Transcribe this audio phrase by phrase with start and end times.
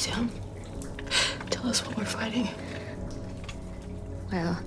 [0.00, 0.30] Sam,
[1.50, 2.48] tell us what we're fighting.
[4.32, 4.58] Well,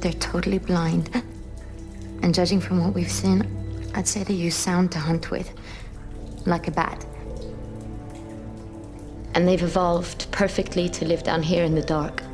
[0.00, 1.08] they're totally blind.
[2.24, 3.46] And judging from what we've seen,
[3.94, 5.48] I'd say they use sound to hunt with.
[6.46, 7.06] Like a bat.
[9.36, 12.24] And they've evolved perfectly to live down here in the dark.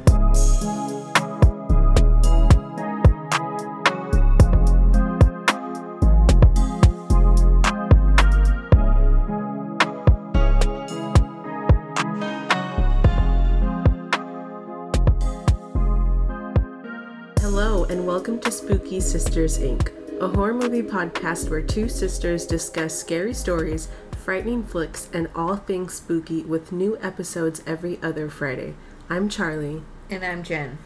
[19.01, 23.87] Spooky Sisters Inc., a horror movie podcast where two sisters discuss scary stories,
[24.25, 28.75] frightening flicks, and all things spooky with new episodes every other Friday.
[29.09, 29.83] I'm Charlie.
[30.11, 30.79] And I'm Jen.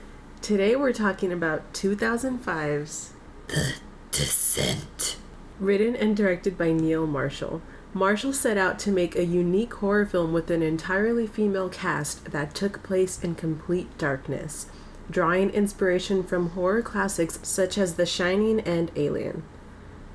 [0.43, 3.15] Today we're talking about 2005's
[3.49, 3.77] The
[4.11, 5.17] Descent.
[5.59, 7.63] Written and directed by Neil Marshall.
[7.95, 12.55] Marshall set out to make a unique horror film with an entirely female cast that
[12.55, 14.67] took place in complete darkness,
[15.11, 19.43] drawing inspiration from horror classics such as The Shining and Alien.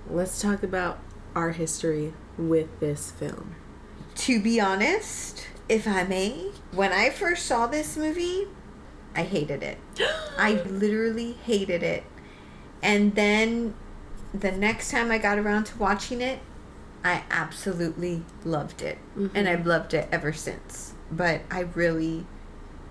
[0.09, 0.99] Let's talk about
[1.35, 3.55] our history with this film.
[4.15, 8.47] To be honest, if I may, when I first saw this movie,
[9.15, 9.77] I hated it.
[10.37, 12.03] I literally hated it.
[12.81, 13.75] And then
[14.33, 16.39] the next time I got around to watching it,
[17.03, 18.97] I absolutely loved it.
[19.17, 19.35] Mm-hmm.
[19.35, 20.93] And I've loved it ever since.
[21.11, 22.25] But I really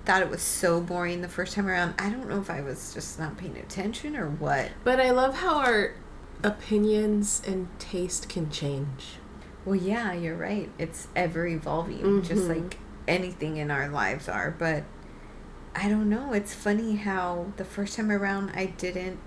[0.07, 1.95] thought it was so boring the first time around.
[1.99, 4.71] I don't know if I was just not paying attention or what.
[4.85, 5.93] But I love how our
[6.43, 9.17] opinions and taste can change.
[9.65, 10.71] Well, yeah, you're right.
[10.79, 12.62] It's ever evolving, just Mhm.
[12.62, 14.55] like anything in our lives are.
[14.57, 14.84] But
[15.75, 16.33] I don't know.
[16.33, 19.19] It's funny how the first time around I didn't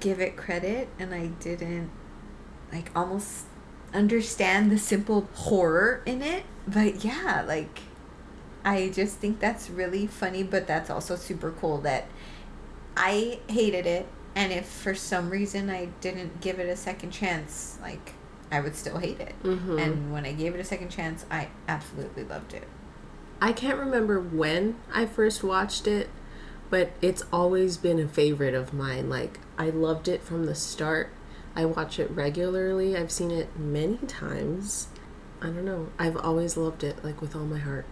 [0.00, 1.90] give it credit and I didn't
[2.72, 3.44] like almost
[3.92, 6.44] understand the simple horror in it.
[6.66, 7.80] But yeah, like
[8.68, 12.04] I just think that's really funny, but that's also super cool that
[12.94, 14.06] I hated it.
[14.34, 18.12] And if for some reason I didn't give it a second chance, like
[18.52, 19.34] I would still hate it.
[19.42, 19.80] Mhm.
[19.82, 22.64] And when I gave it a second chance, I absolutely loved it.
[23.40, 26.10] I can't remember when I first watched it,
[26.68, 29.08] but it's always been a favorite of mine.
[29.08, 31.08] Like, I loved it from the start.
[31.56, 32.94] I watch it regularly.
[32.94, 34.88] I've seen it many times.
[35.40, 35.88] I don't know.
[35.98, 37.86] I've always loved it, like, with all my heart.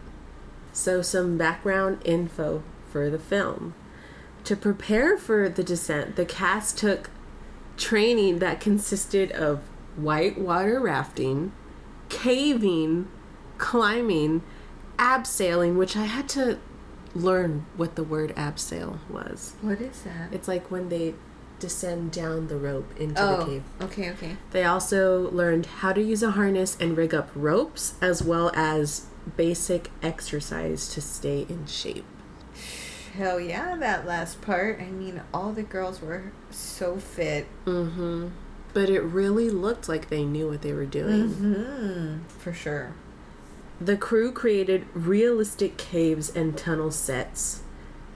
[0.76, 3.75] So, some background info for the film.
[4.44, 7.09] To prepare for The Descent, the cast took
[7.78, 9.60] training that consisted of
[9.97, 11.53] whitewater rafting,
[12.10, 13.09] caving,
[13.56, 14.42] climbing,
[14.98, 16.59] abseiling, which I had to
[17.14, 19.54] learn what the word abseil was.
[19.62, 20.31] What is that?
[20.31, 21.14] It's like when they
[21.58, 23.62] descend down the rope into the oh, cave.
[23.81, 24.37] okay, okay.
[24.50, 29.06] They also learned how to use a harness and rig up ropes, as well as
[29.37, 32.04] basic exercise to stay in shape.
[33.14, 34.81] Hell yeah, that last part.
[34.81, 37.47] I mean, all the girls were so fit.
[37.64, 38.28] Mm-hmm.
[38.75, 41.31] But it really looked like they knew what they were doing.
[41.31, 42.28] Mm-hmm.
[42.38, 42.94] For sure.
[43.81, 47.62] The crew created realistic caves and tunnel sets.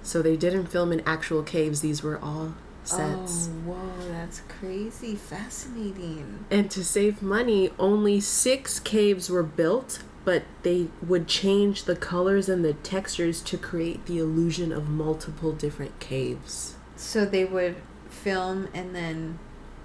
[0.03, 2.55] So they didn't film in actual caves, these were all
[2.85, 3.49] sets.
[3.49, 5.15] Oh, whoa, that's crazy.
[5.15, 6.45] Fascinating.
[6.51, 12.49] And to save money, only six caves were built, but they would change the colors
[12.49, 16.75] and the textures to create the illusion of multiple different caves.
[16.97, 17.77] So they would
[18.09, 19.39] film and then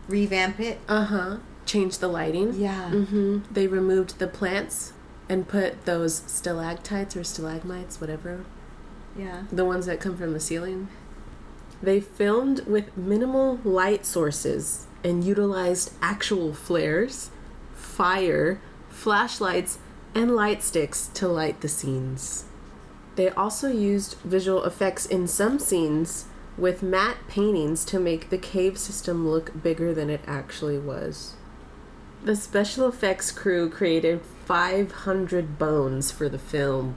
[0.08, 0.80] revamp it?
[0.88, 1.38] Uh huh.
[1.66, 2.54] Change the lighting.
[2.54, 2.90] Yeah.
[2.92, 3.40] Mm-hmm.
[3.54, 4.94] They removed the plants
[5.30, 8.46] and put those stalactites or stalagmites, whatever,
[9.18, 9.44] Yeah.
[9.52, 10.90] the ones that come from the ceiling.
[11.82, 17.32] They filmed with minimal light sources and utilized actual flares,
[17.74, 18.60] fire,
[18.90, 19.80] flashlights,
[20.16, 22.46] and light sticks to light the scenes.
[23.16, 26.26] They also used visual effects in some scenes
[26.58, 31.36] with matte paintings to make the cave system look bigger than it actually was.
[32.24, 36.96] The special effects crew created 500 bones for the film,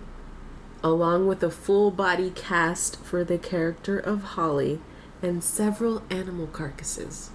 [0.83, 4.81] along with a full body cast for the character of Holly
[5.21, 7.31] and several animal carcasses.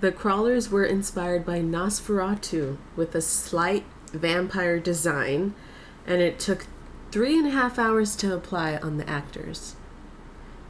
[0.00, 5.54] The crawlers were inspired by Nosferatu with a slight vampire design,
[6.06, 6.66] and it took
[7.10, 9.76] three and a half hours to apply on the actors.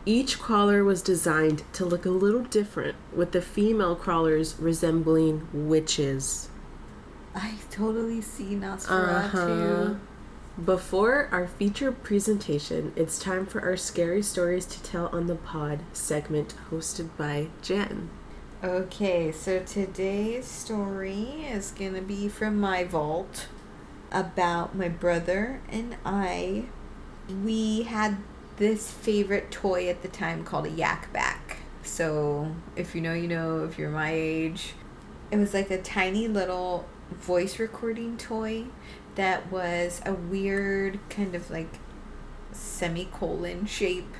[0.04, 6.48] Each crawler was designed to look a little different, with the female crawlers resembling witches.
[7.34, 9.34] I totally see Nosferatu.
[9.34, 9.94] Uh-huh.
[10.62, 15.80] Before our feature presentation, it's time for our scary stories to tell on the pod
[15.92, 18.10] segment hosted by Jen.
[18.64, 23.48] Okay, so today's story is going to be from my vault.
[24.12, 26.66] about my brother and I.
[27.42, 28.18] We had
[28.58, 31.56] this favorite toy at the time called a Yak Bak.
[31.82, 34.74] So, if you know, you know, if you're my age,
[35.32, 38.66] it was like a tiny little voice recording toy
[39.16, 41.80] that was a weird kind of like
[42.52, 44.14] semicolon shape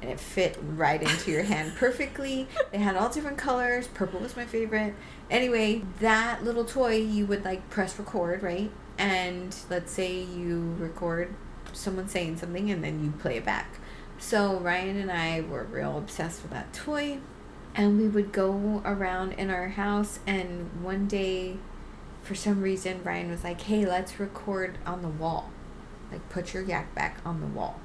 [0.00, 2.48] and it fit right into your hand perfectly.
[2.72, 3.86] They had all different colors.
[3.88, 4.94] Purple was my favorite.
[5.30, 8.70] Anyway, that little toy you would like press record, right?
[8.98, 11.34] And let's say you record
[11.72, 13.78] someone saying something and then you play it back.
[14.18, 17.18] So Ryan and I were real obsessed with that toy.
[17.74, 21.56] And we would go around in our house and one day
[22.22, 25.50] for some reason Ryan was like, Hey, let's record on the wall.
[26.12, 27.80] Like put your Yak Bak on the wall.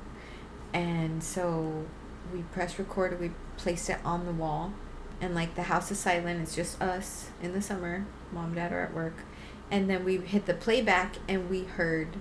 [0.74, 1.86] And so
[2.34, 4.74] we pressed record we placed it on the wall.
[5.22, 8.06] And like the house is silent, it's just us in the summer.
[8.32, 9.24] Mom and dad are at work.
[9.72, 12.16] And then we hit the playback and we heard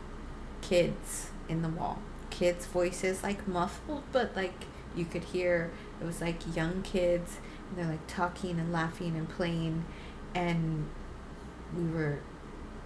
[0.61, 2.03] kids in the wall.
[2.31, 4.65] Kids' voices like muffled, but like
[4.95, 5.71] you could hear
[6.01, 7.39] it was like young kids
[7.69, 9.85] and they're like talking and laughing and playing
[10.35, 10.89] and
[11.77, 12.19] we were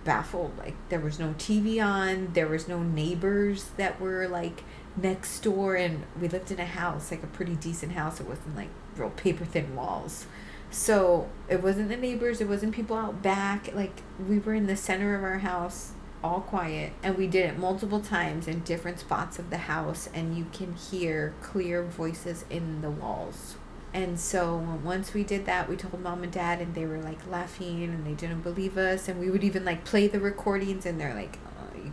[0.05, 4.65] baffled like there was no TV on there was no neighbors that were like
[4.97, 8.21] next door and we lived in a house like a pretty decent house.
[8.21, 10.27] It wasn't like real paper thin walls.
[10.71, 13.75] So it wasn't the neighbors it wasn't people out back.
[13.75, 15.93] Like we were in the center of our house
[16.25, 20.37] all quiet and we did it multiple times in different spots of the house and
[20.37, 23.56] you can hear clear voices in the walls.
[23.94, 27.19] And so once we did that, we told mom and dad, and they were like
[27.31, 29.06] laughing and they didn't believe us.
[29.06, 31.39] And we would even like play the recordings, and they're like,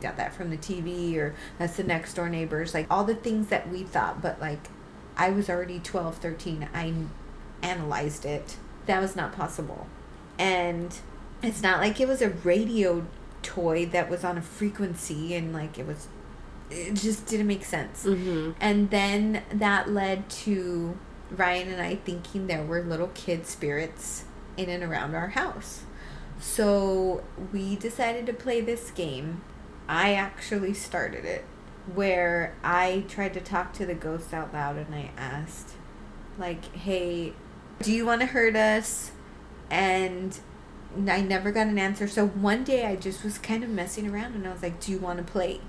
[0.01, 2.73] got that from the TV, or that's the next door neighbors.
[2.73, 4.69] Like all the things that we thought, but like
[5.17, 6.69] I was already 12, 13.
[6.73, 6.93] I
[7.61, 8.57] analyzed it.
[8.85, 9.87] That was not possible.
[10.37, 10.95] And
[11.43, 13.05] it's not like it was a radio
[13.41, 16.07] toy that was on a frequency and like it was,
[16.69, 18.05] it just didn't make sense.
[18.05, 18.51] Mm-hmm.
[18.59, 20.97] And then that led to
[21.29, 24.23] Ryan and I thinking there were little kid spirits
[24.57, 25.83] in and around our house.
[26.39, 29.41] So we decided to play this game.
[29.89, 31.43] I actually started it
[31.95, 35.71] where I tried to talk to the ghost out loud and I asked,
[36.37, 37.33] like, hey,
[37.81, 39.11] do you want to hurt us?
[39.71, 40.39] And
[41.07, 42.07] I never got an answer.
[42.07, 44.91] So one day I just was kind of messing around and I was like, do
[44.91, 45.59] you want to play?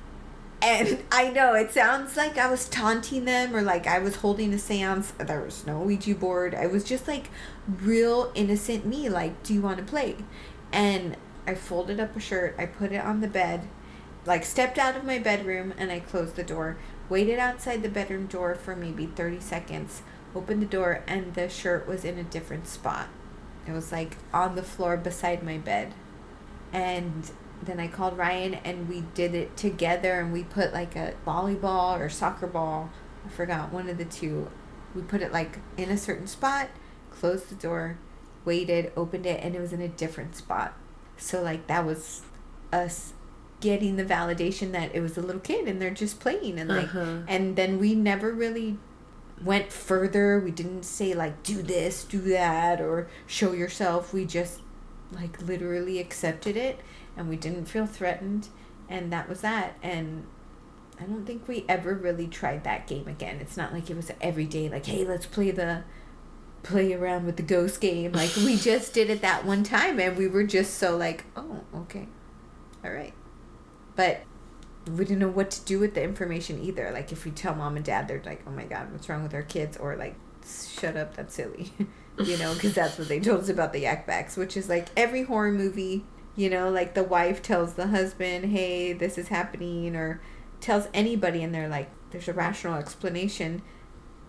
[0.60, 4.52] And I know it sounds like I was taunting them or like I was holding
[4.52, 5.12] a seance.
[5.16, 6.54] There was no Ouija board.
[6.54, 7.30] I was just like
[7.66, 10.16] real innocent me, like, do you want to play?
[10.72, 13.66] And I folded up a shirt, I put it on the bed,
[14.26, 16.76] like stepped out of my bedroom and I closed the door,
[17.08, 20.02] waited outside the bedroom door for maybe 30 seconds,
[20.34, 23.08] opened the door, and the shirt was in a different spot.
[23.66, 25.94] It was like on the floor beside my bed.
[26.72, 27.30] And
[27.62, 31.98] then I called Ryan and we did it together and we put like a volleyball
[31.98, 32.90] or soccer ball,
[33.24, 34.50] I forgot one of the two.
[34.94, 36.68] We put it like in a certain spot,
[37.10, 37.98] closed the door,
[38.44, 40.74] waited, opened it, and it was in a different spot.
[41.16, 42.22] So like that was
[42.72, 43.12] us
[43.60, 46.86] getting the validation that it was a little kid and they're just playing and like
[46.94, 47.18] Uh-huh.
[47.28, 48.78] and then we never really
[49.44, 50.40] went further.
[50.40, 54.12] We didn't say like do this, do that or show yourself.
[54.12, 54.60] We just
[55.12, 56.80] like literally accepted it
[57.16, 58.48] and we didn't feel threatened
[58.88, 60.24] and that was that and
[61.00, 63.38] I don't think we ever really tried that game again.
[63.40, 65.82] It's not like it was every day like, "Hey, let's play the
[66.62, 70.16] play around with the ghost game." Like we just did it that one time and
[70.18, 72.06] we were just so like, "Oh, okay.
[72.84, 73.14] All right."
[74.00, 74.22] But
[74.90, 76.90] we didn't know what to do with the information either.
[76.90, 79.34] Like if we tell mom and dad, they're like, "Oh my god, what's wrong with
[79.34, 81.70] our kids?" or like, "Shut up, that's silly."
[82.24, 84.86] you know, because that's what they told us about the Yak Baks, which is like
[84.96, 86.06] every horror movie.
[86.34, 90.22] You know, like the wife tells the husband, "Hey, this is happening," or
[90.62, 93.60] tells anybody, and they're like, "There's a rational explanation."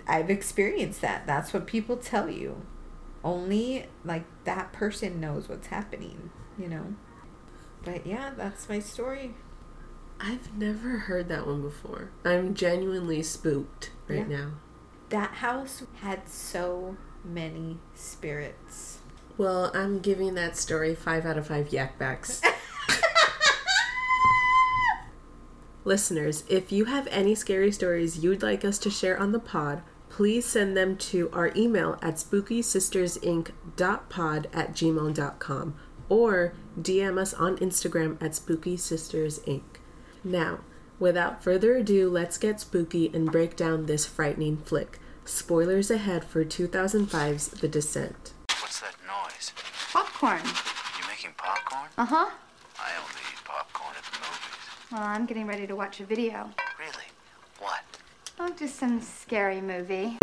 [0.06, 1.26] I've experienced that.
[1.26, 2.66] That's what people tell you.
[3.24, 6.30] Only like that person knows what's happening.
[6.60, 6.96] You know.
[7.86, 9.34] But yeah, that's my story.
[10.22, 12.12] I've never heard that one before.
[12.24, 14.38] I'm genuinely spooked right Yeah.
[14.38, 14.52] now.
[15.10, 19.00] That house had so many spirits.
[19.38, 22.42] Well, I'm giving that story five out of five Yak Baks.
[25.84, 29.82] Listeners, if you have any scary stories you'd like us to share on the pod,
[30.10, 35.76] please send them to our email at spookysistersinc.pod at gmail.com
[36.10, 39.62] or DM us on Instagram at spookysistersinc.
[40.24, 40.60] Now,
[41.00, 45.00] without further ado, let's get spooky and break down this frightening flick.
[45.26, 48.34] Spoilers ahead for 2005's The Descent.
[48.60, 49.52] What's that noise?
[49.92, 50.42] Popcorn.
[51.00, 51.90] You making popcorn?
[51.98, 52.30] Uh huh.
[52.80, 54.92] I only eat popcorn at the movies.
[54.92, 56.50] Well, I'm getting ready to watch a video.
[56.80, 57.08] Really?
[57.60, 57.84] What?
[58.40, 60.18] Oh, just some scary movie.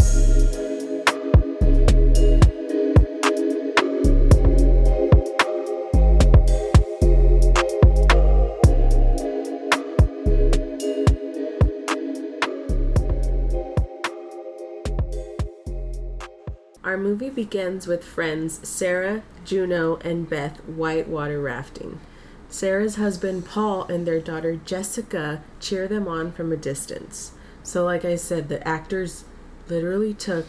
[16.88, 22.00] Our movie begins with friends Sarah, Juno, and Beth whitewater rafting.
[22.49, 27.33] Sarah's husband Paul and their daughter Jessica cheer them on from a distance.
[27.62, 29.25] So, like I said, the actors
[29.68, 30.47] literally took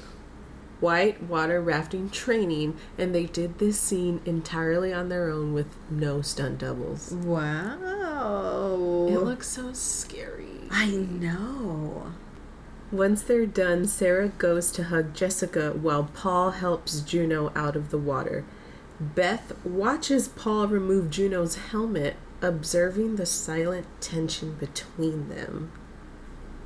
[0.79, 6.59] whitewater rafting training and they did this scene entirely on their own with no stunt
[6.59, 7.11] doubles.
[7.11, 9.09] Wow.
[9.09, 10.69] It looks so scary.
[10.71, 12.13] I know.
[12.91, 17.99] Once they're done, Sarah goes to hug Jessica while Paul helps Juno out of the
[17.99, 18.43] water.
[18.99, 25.71] Beth watches Paul remove Juno's helmet, observing the silent tension between them.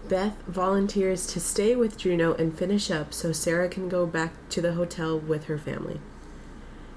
[0.07, 4.61] Beth volunteers to stay with Juno and finish up so Sarah can go back to
[4.61, 5.99] the hotel with her family.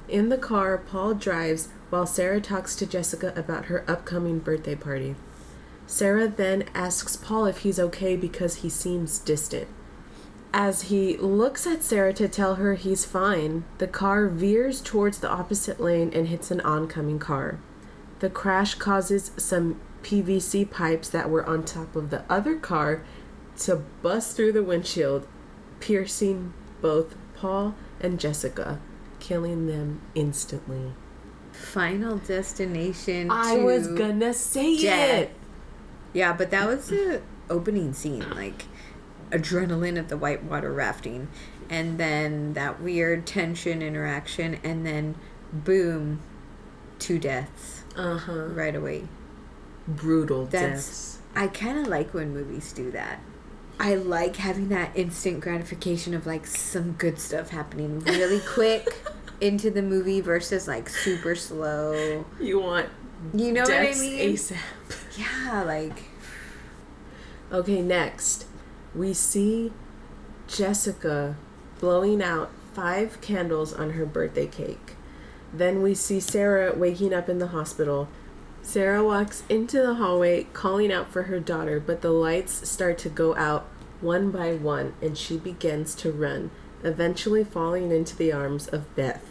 [0.09, 5.17] In the car, Paul drives while Sarah talks to Jessica about her upcoming birthday party.
[5.87, 9.69] Sarah then asks Paul if he's okay because he seems distant.
[10.53, 15.31] As he looks at Sarah to tell her he's fine, the car veers towards the
[15.31, 17.59] opposite lane and hits an oncoming car.
[18.21, 23.03] The crash causes some PVC pipes that were on top of the other car
[23.59, 25.27] to bust through the windshield,
[25.81, 28.81] piercing both Paul and Jessica,
[29.21, 30.93] killing them instantly.
[31.53, 33.31] Final destination.
[33.31, 35.35] I was gonna say it.
[36.17, 37.21] Yeah, but that was the
[37.51, 38.65] opening scene, like
[39.31, 41.29] adrenaline of the whitewater rafting,
[41.69, 45.17] and then that weird tension interaction, and then
[45.53, 46.23] boom,
[46.99, 48.47] two deaths Uh huh.
[48.47, 49.09] right away.
[49.87, 51.19] Brutal That's deaths.
[51.35, 53.21] I kind of like when movies do that.
[53.79, 58.89] I like having that instant gratification of like some good stuff happening really quick
[59.43, 62.25] into the movie versus like super slow.
[62.41, 62.89] You want
[63.35, 64.35] You know what I mean?
[64.35, 64.57] ASAP.
[65.17, 66.05] Yeah, like
[67.53, 68.47] Okay, next
[68.95, 69.73] we see
[70.49, 71.37] Jessica
[71.79, 74.97] blowing out five candles on her birthday cake.
[75.53, 78.09] Then we see Sarah waking up in the hospital.
[78.63, 83.09] Sarah walks into the hallway calling out for her daughter, but the lights start to
[83.09, 83.67] go out
[84.01, 86.51] one by one and she begins to run,
[86.83, 89.25] eventually falling into the arms of Beth.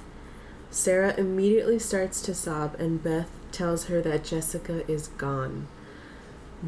[0.71, 5.67] Sarah immediately starts to sob, and Beth tells her that Jessica is gone.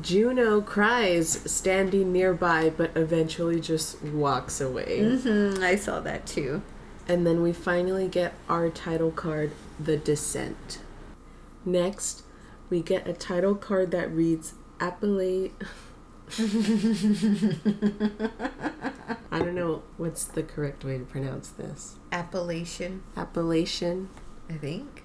[0.01, 4.99] Juno cries, standing nearby, but eventually just walks away.
[4.99, 6.61] mhm, I saw that too.
[7.07, 10.79] And then we finally get our title card, The Descent.
[11.65, 12.23] Next,
[12.69, 15.53] we get a title card that reads Appellate.
[19.31, 21.95] I don't know what's the correct way to pronounce this.
[22.11, 24.09] Appellation, Appellation.
[24.49, 25.03] I think.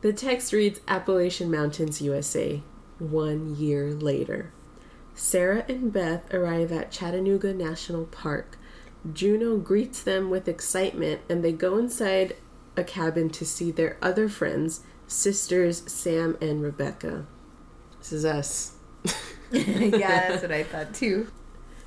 [0.00, 2.62] The text reads Appalachian Mountains, USA,
[2.98, 4.52] one year later.
[5.14, 8.58] Sarah and Beth arrive at Chattanooga National Park.
[9.12, 12.36] Juno greets them with excitement and they go inside
[12.76, 17.26] a cabin to see their other friends, sisters Sam and Rebecca.
[17.98, 18.72] This is us.
[19.50, 21.28] yeah, that's what I thought too.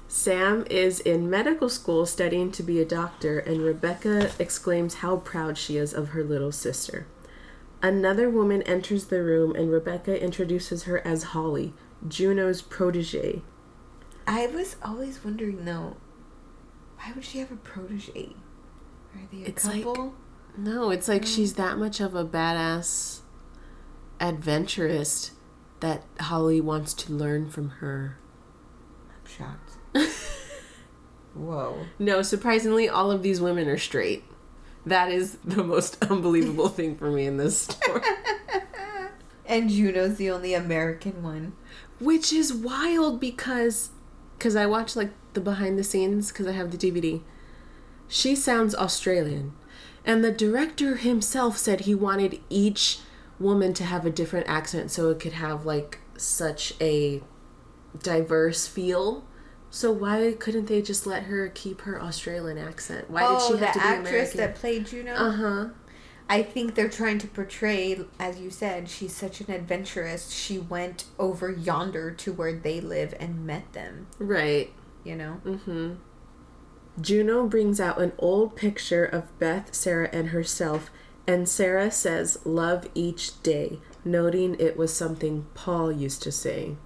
[0.07, 5.57] Sam is in medical school studying to be a doctor, and Rebecca exclaims how proud
[5.57, 7.07] she is of her little sister.
[7.87, 11.73] Another woman enters the room, and Rebecca introduces her as Holly,
[12.05, 13.43] Juno's protege.
[14.27, 15.95] I was always wondering though,
[16.97, 18.35] why would she have a protege?
[19.15, 20.15] Are they a It's like- couple?
[20.57, 21.33] No, it's like mm.
[21.33, 23.19] she's that much of a badass
[24.19, 25.31] adventurist
[25.79, 28.17] that Holly wants to learn from her.
[29.09, 29.77] I'm shocked.
[31.33, 31.85] Whoa.
[31.99, 34.25] No, surprisingly, all of these women are straight.
[34.87, 38.01] That is the most unbelievable thing for me in this story.
[39.49, 41.53] And Juno's the only American one.
[41.99, 43.91] which is wild because
[44.37, 47.21] because I watch like the behind the scenes because I have the DVD.
[48.09, 49.53] She sounds Australian,
[50.05, 52.99] and the director himself said he wanted each
[53.39, 57.21] woman to have a different accent so it could have like such a
[58.03, 59.23] diverse feel.
[59.77, 63.11] So why couldn't they just let her keep her Australian accent?
[63.11, 64.03] Why oh, did she have to be American?
[64.03, 65.13] the actress that played Juno?
[65.13, 65.69] uh huh.
[66.27, 70.31] I think they're trying to portray, as you said, she's such an adventurous.
[70.31, 74.73] She went over yonder to where they live and met them, Right.
[75.03, 75.41] you know?
[75.45, 75.93] Mm-hmm.
[76.99, 80.89] Juno brings out an old picture of Beth, Sarah, and herself,
[81.27, 83.77] and Sarah says, Love each day.
[84.03, 86.77] noting it was something Paul used to say.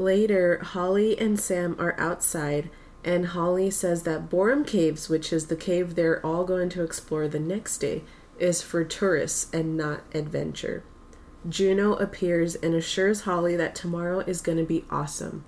[0.00, 2.70] Later, Holly and Sam are outside,
[3.04, 7.28] and Holly says that Boreham Caves, which is the cave they're all going to explore
[7.28, 8.04] the next day,
[8.38, 10.84] is for tourists and not adventure.
[11.46, 15.44] Juno appears and assures Holly that tomorrow is going to be awesome.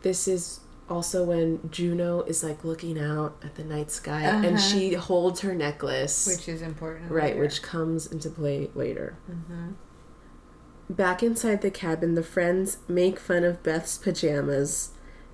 [0.00, 4.56] This is also when Juno is like looking out at the night sky and uh-huh.
[4.56, 6.26] she holds her necklace.
[6.26, 7.10] Which is important.
[7.10, 7.40] Right, later.
[7.40, 9.18] which comes into play later.
[9.30, 9.72] Mm-hmm.
[10.90, 14.90] Back inside the cabin, the friends make fun of Beth's pajamas,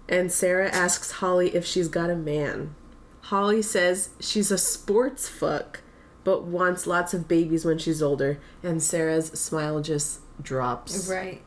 [0.06, 2.75] and Sarah asks Holly if she's got a man.
[3.22, 5.80] Holly says she's a sports fuck,
[6.25, 11.08] but wants lots of babies when she's older, and Sarah's smile just drops.
[11.08, 11.40] Right.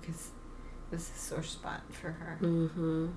[0.00, 0.28] Because
[0.92, 2.38] it was a sore spot for her.
[2.40, 3.08] Mm-hmm.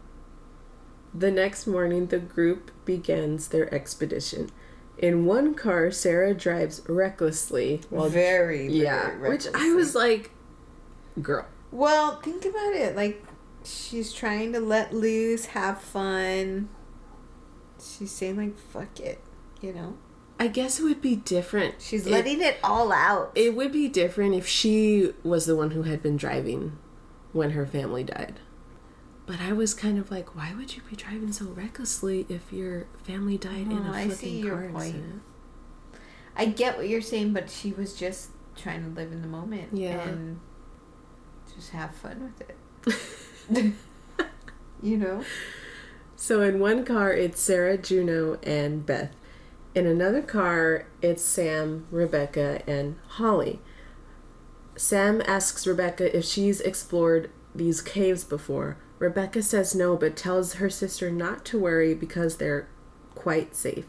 [1.13, 4.50] The next morning, the group begins their expedition.
[4.98, 10.32] In one car, Sarah drives recklessly while very, very yeah, which I was like,
[11.22, 11.46] girl.
[11.72, 12.96] Well, think about it.
[12.96, 13.22] Like,
[13.64, 16.70] she's trying to let loose, have fun.
[17.82, 19.20] She's saying, like, fuck it.
[19.62, 19.98] You know?
[20.40, 21.75] I guess it would be different.
[21.80, 23.32] She's It- letting it all out.
[23.36, 26.78] It would be different if she was the one who had been driving
[27.34, 28.40] when her family died.
[29.25, 32.86] But I was kind of like, why would you be driving so recklessly if your
[33.03, 34.75] family died in Oh, a I flipping your car point.
[34.96, 35.22] accident?
[36.36, 39.70] I get what you're saying, but she was just trying to live in the moment.
[39.74, 40.00] Yeah.
[40.01, 40.39] And
[41.55, 42.34] just have fun
[42.88, 42.96] with
[43.50, 43.74] it.
[44.84, 45.24] you know?
[46.15, 49.12] So in one car, it's Sarah, Juno, and Beth.
[49.74, 53.60] In another car, it's Sam, Rebecca, and Holly.
[54.77, 58.77] Sam asks Rebecca if she's explored these caves before.
[59.00, 62.68] Rebecca says no, but tells her sister not to worry because they're
[63.14, 63.86] quite safe.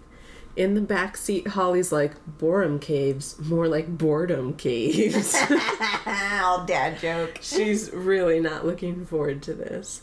[0.57, 5.37] In the back seat, Holly's like, Boreham caves, more like boredom caves.
[6.07, 7.39] All dad joke.
[7.43, 10.01] She's really not looking forward to this.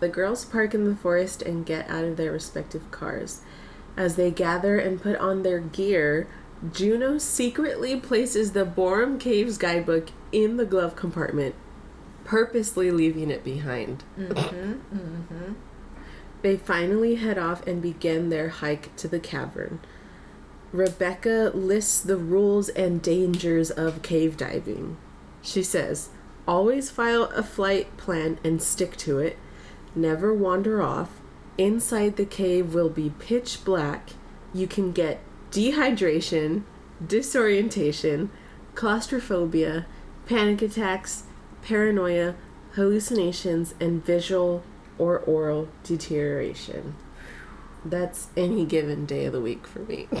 [0.00, 3.42] The girls park in the forest and get out of their respective cars.
[3.98, 6.26] As they gather and put on their gear,
[6.72, 11.54] Juno secretly places the Boreham Caves guidebook in the glove compartment,
[12.30, 14.04] purposely leaving it behind.
[14.16, 15.52] Mm-hmm, mm-hmm.
[16.42, 19.80] They finally head off and begin their hike to the cavern.
[20.70, 24.96] Rebecca lists the rules and dangers of cave diving.
[25.42, 26.10] She says,
[26.46, 29.36] always file a flight plan and stick to it.
[29.96, 31.20] Never wander off.
[31.58, 34.10] Inside the cave will be pitch black.
[34.54, 35.18] You can get
[35.50, 36.62] dehydration,
[37.04, 38.30] disorientation,
[38.76, 39.86] claustrophobia,
[40.26, 41.24] panic attacks,
[41.62, 42.34] paranoia,
[42.72, 44.62] hallucinations, and visual
[44.98, 46.94] or oral deterioration.
[47.84, 50.08] That's any given day of the week for me.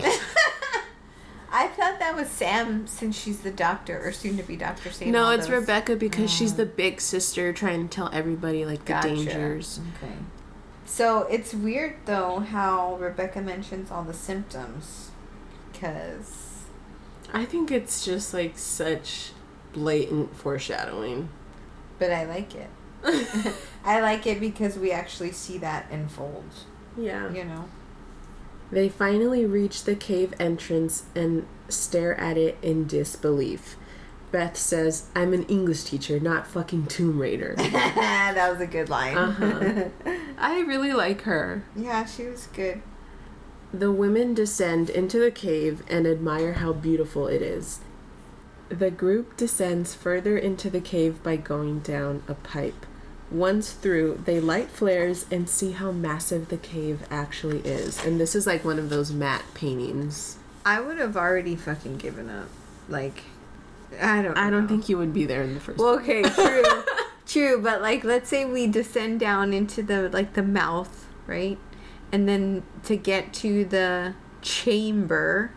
[1.52, 5.10] I thought that was Sam since she's the doctor or soon to be doctor saying
[5.10, 5.60] no, it's those.
[5.60, 6.76] Rebecca because she's the mm.
[6.76, 9.08] big sister trying to tell everybody like the Gotcha.
[9.08, 9.80] dangers.
[9.96, 10.14] Okay.
[10.86, 15.10] So it's weird though how Rebecca mentions all the symptoms
[15.72, 16.62] because
[17.32, 19.32] I think it's just like such
[19.72, 21.28] blatant foreshadowing.
[21.98, 22.68] but I like it.
[23.84, 26.44] I like it because we actually see that unfold,
[26.96, 27.30] Yeah.
[27.32, 27.66] you know.
[28.70, 33.76] They finally reach the cave entrance and stare at it in disbelief.
[34.30, 37.54] Beth says, I'm an English teacher, not fucking Tomb Raider.
[37.58, 39.16] that was a good line.
[39.16, 39.88] Uh-huh.
[40.38, 41.64] I really like her.
[41.74, 42.80] yeah, she was good.
[43.74, 47.80] The women descend into the cave and admire how beautiful it is.
[48.70, 52.86] The group descends further into the cave by going down a pipe.
[53.30, 58.04] Once through, they light flares and see how massive the cave actually is.
[58.04, 60.38] And this is like one of those matte paintings.
[60.64, 62.48] I would have already fucking given up.
[62.88, 63.24] Like,
[64.00, 64.36] I don't.
[64.36, 66.64] I don't think you would be there in the first Well, okay, true,
[67.26, 67.60] true.
[67.60, 71.58] But like, let's say we descend down into the like the mouth, right,
[72.12, 75.52] and then to get to the chamber,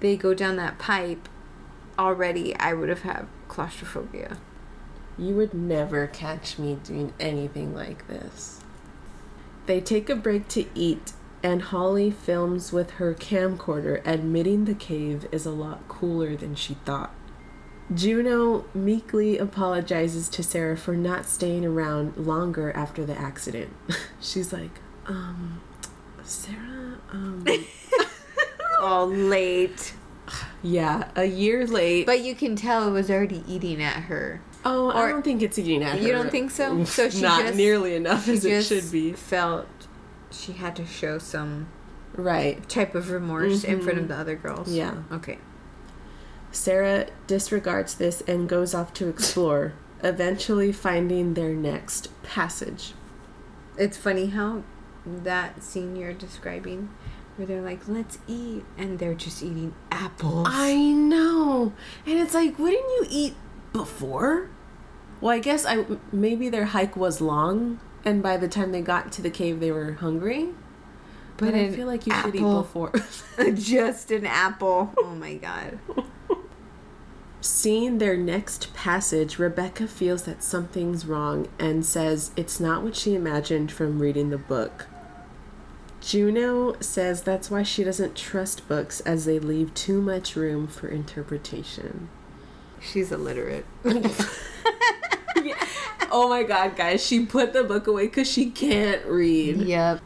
[0.00, 1.28] they go down that pipe.
[1.98, 4.38] Already, I would have had claustrophobia.
[5.18, 8.60] You would never catch me doing anything like this.
[9.66, 15.26] They take a break to eat, and Holly films with her camcorder, admitting the cave
[15.32, 17.14] is a lot cooler than she thought.
[17.94, 23.70] Juno meekly apologizes to Sarah for not staying around longer after the accident.
[24.20, 25.60] She's like, um,
[26.24, 27.44] Sarah, um,
[28.78, 29.94] Oh, late.
[30.62, 32.06] Yeah, a year late.
[32.06, 34.40] But you can tell it was already eating at her.
[34.64, 36.04] oh, I don't think it's eating at her.
[36.04, 36.84] You don't think so?
[36.84, 39.12] So she not just- nearly enough as it should be.
[39.12, 39.66] Felt
[40.30, 41.68] she had to show some
[42.14, 42.66] Right.
[42.68, 44.12] type of remorse in front of mm-hmm.
[44.12, 44.72] the other girls.
[44.72, 45.02] Yeah.
[45.12, 45.38] Okay.
[46.50, 52.94] Sarah disregards this and goes off to explore, eventually finding their next passage.
[53.76, 54.62] It's funny how
[55.04, 56.88] that scene you're describing,
[57.36, 60.48] where they're like, "Let's eat," and they're just eating apples.
[60.50, 61.72] I know.
[62.06, 63.34] And it's like, wouldn't you eat
[63.72, 64.50] before?
[65.20, 69.10] Well, I guess I maybe their hike was long and by the time they got
[69.12, 70.50] to the cave they were hungry.
[71.38, 72.92] But, I feel like you should eat before.
[73.54, 74.94] just an apple.
[74.96, 75.78] Oh my god.
[77.42, 83.14] Seeing their next passage, Rebecca feels that something's wrong and says it's not what she
[83.14, 84.86] imagined from reading the book.
[86.06, 90.86] Juno says that's why she doesn't trust books as they leave too much room for
[90.86, 92.08] interpretation.
[92.80, 93.66] She's illiterate.
[96.08, 99.58] Oh my god, guys, she put the book away because she can't read.
[99.58, 100.00] Yep.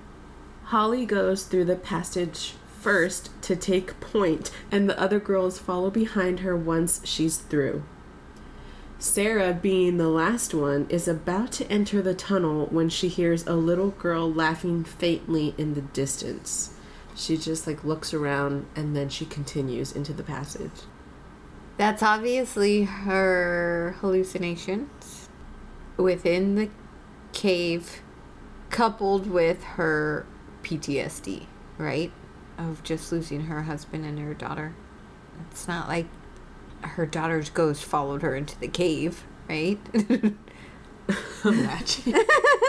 [0.64, 6.40] Holly goes through the passage first to take point, and the other girls follow behind
[6.40, 7.84] her once she's through.
[9.00, 13.54] Sarah, being the last one, is about to enter the tunnel when she hears a
[13.54, 16.74] little girl laughing faintly in the distance.
[17.16, 20.82] She just like looks around and then she continues into the passage.
[21.78, 25.30] That's obviously her hallucinations
[25.96, 26.68] within the
[27.32, 28.02] cave,
[28.68, 30.26] coupled with her
[30.62, 31.46] PTSD,
[31.78, 32.12] right?
[32.58, 34.74] Of just losing her husband and her daughter.
[35.50, 36.06] It's not like
[36.82, 39.78] her daughter's ghost followed her into the cave, right?
[41.44, 42.14] Imagine.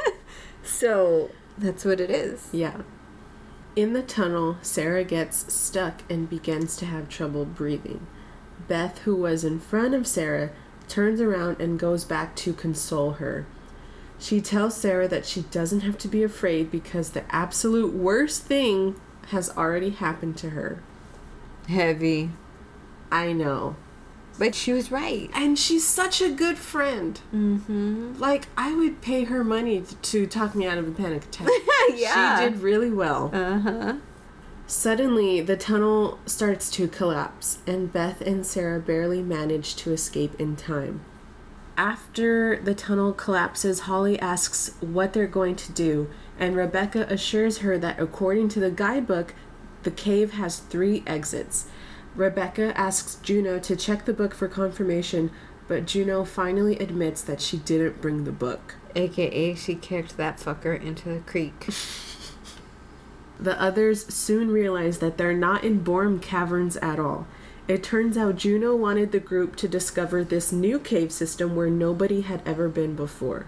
[0.64, 2.50] so that's what it is.
[2.52, 2.82] Yeah.
[3.76, 8.06] In the tunnel, Sarah gets stuck and begins to have trouble breathing.
[8.68, 10.52] Beth, who was in front of Sarah,
[10.88, 13.46] turns around and goes back to console her.
[14.20, 19.00] She tells Sarah that she doesn't have to be afraid because the absolute worst thing
[19.28, 20.84] has already happened to her.
[21.68, 22.32] Heavy.
[23.12, 23.78] I know.
[24.40, 25.30] But she was right.
[25.34, 27.20] And she's such a good friend.
[27.34, 28.14] Mm-hmm.
[28.18, 31.48] Like, I would pay her money to talk me out of a panic attack.
[31.96, 32.40] Yeah.
[32.40, 33.32] She did really well.
[33.34, 33.96] Uh-huh.
[34.66, 40.56] Suddenly, the tunnel starts to collapse, and Beth and Sarah barely manage to escape in
[40.56, 41.02] time.
[41.76, 47.78] After the tunnel collapses, Holly asks what they're going to do, and Rebecca assures her
[47.80, 49.34] that according to the guidebook,
[49.84, 51.68] the cave has three exits.
[52.16, 55.32] Rebecca asks Juno to check the book for confirmation,
[55.68, 58.76] but Juno finally admits that she didn't bring the book.
[58.96, 61.68] AKA she kicked that fucker into the creek.
[63.42, 67.26] The others soon realize that they're not in Boreham caverns at all.
[67.68, 72.22] It turns out Juno wanted the group to discover this new cave system where nobody
[72.22, 73.48] had ever been before.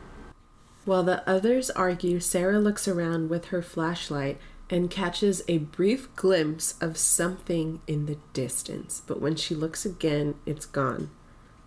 [0.86, 4.39] While the others argue, Sarah looks around with her flashlight
[4.73, 10.33] and catches a brief glimpse of something in the distance, but when she looks again,
[10.47, 11.12] it's gone.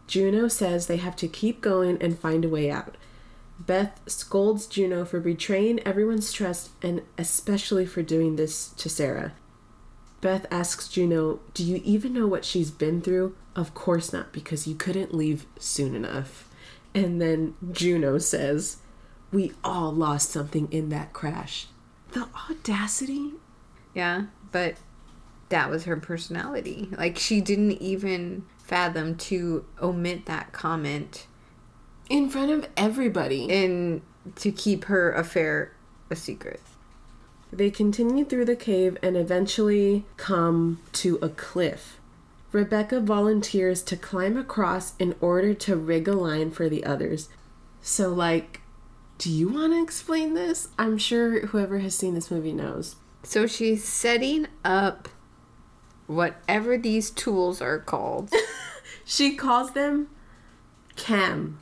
[0.08, 2.96] Juno says they have to keep going and find a way out.
[3.60, 9.34] Beth scolds Juno for betraying everyone's trust and especially for doing this to Sarah.
[10.20, 13.36] Beth asks Juno, Do you even know what she's been through?
[13.54, 16.48] Of course not, because you couldn't leave soon enough.
[16.92, 18.78] And then Juno says,
[19.32, 21.68] We all lost something in that crash.
[22.16, 23.32] The audacity?
[23.92, 24.76] Yeah, but
[25.50, 26.88] that was her personality.
[26.96, 31.26] Like she didn't even fathom to omit that comment
[32.08, 33.52] In front of everybody.
[33.52, 34.00] and
[34.36, 35.72] to keep her affair
[36.10, 36.62] a secret.
[37.52, 42.00] They continue through the cave and eventually come to a cliff.
[42.50, 47.28] Rebecca volunteers to climb across in order to rig a line for the others.
[47.82, 48.62] So, like,
[49.18, 50.68] do you want to explain this?
[50.78, 52.96] I'm sure whoever has seen this movie knows.
[53.22, 55.08] So she's setting up
[56.06, 58.30] whatever these tools are called.
[59.08, 60.08] She calls them
[60.96, 61.60] cam.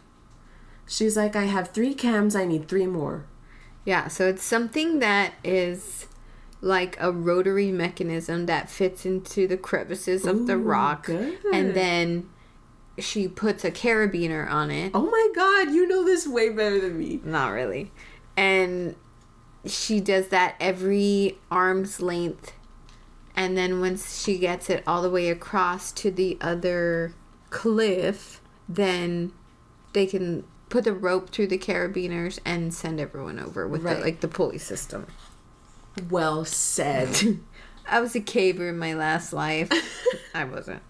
[0.88, 3.26] She's like, I have three cams, I need three more.
[3.84, 6.06] yeah, so it's something that is
[6.62, 11.04] like a rotary mechanism that fits into the crevices of the rock.
[11.04, 11.38] good.
[11.52, 12.30] And then
[12.98, 14.92] she puts a carabiner on it.
[14.94, 17.20] Oh my god, you know this way better than me.
[17.24, 17.90] Not really.
[18.36, 18.94] And
[19.64, 22.52] she does that every arm's length.
[23.36, 27.14] And then once she gets it all the way across to the other
[27.50, 29.32] cliff, then
[29.92, 33.96] they can put the rope through the carabiners and send everyone over with Right.
[33.96, 35.06] the, like the pulley system.
[36.10, 37.40] Well said.
[37.88, 39.70] I was a caver in my last life.
[40.34, 40.82] I wasn't.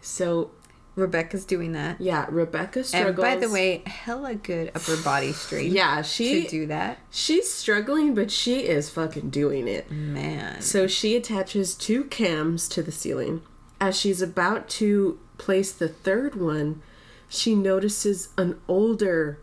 [0.00, 0.50] so,
[1.00, 2.00] Rebecca's doing that.
[2.00, 3.08] yeah, Rebecca struggles.
[3.08, 5.72] And by the way, hella good upper body strength.
[5.72, 6.98] Yeah, she- to do that.
[7.10, 9.90] She's struggling, but she is fucking doing it.
[9.90, 10.60] Man.
[10.60, 13.42] So she attaches two cams to the ceiling.
[13.80, 16.82] As she's about to place the third one,
[17.28, 19.38] she notices an older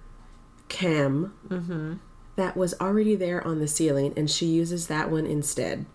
[0.70, 1.94] cam mm-hmm.
[2.36, 5.86] that was already there on the ceiling, and she uses that one instead.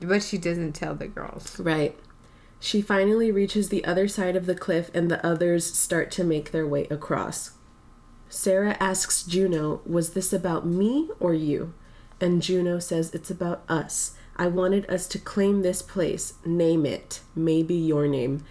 [0.00, 1.60] But she doesn't tell the girls.
[1.60, 1.98] Right.
[2.60, 6.50] She finally reaches the other side of the cliff, and the others start to make
[6.52, 7.52] their way across.
[8.28, 11.72] Sarah asks Juno, Was this about me or you?
[12.20, 14.14] And Juno says, It's about us.
[14.36, 16.34] I wanted us to claim this place.
[16.44, 17.20] Name it.
[17.34, 18.44] Maybe your name.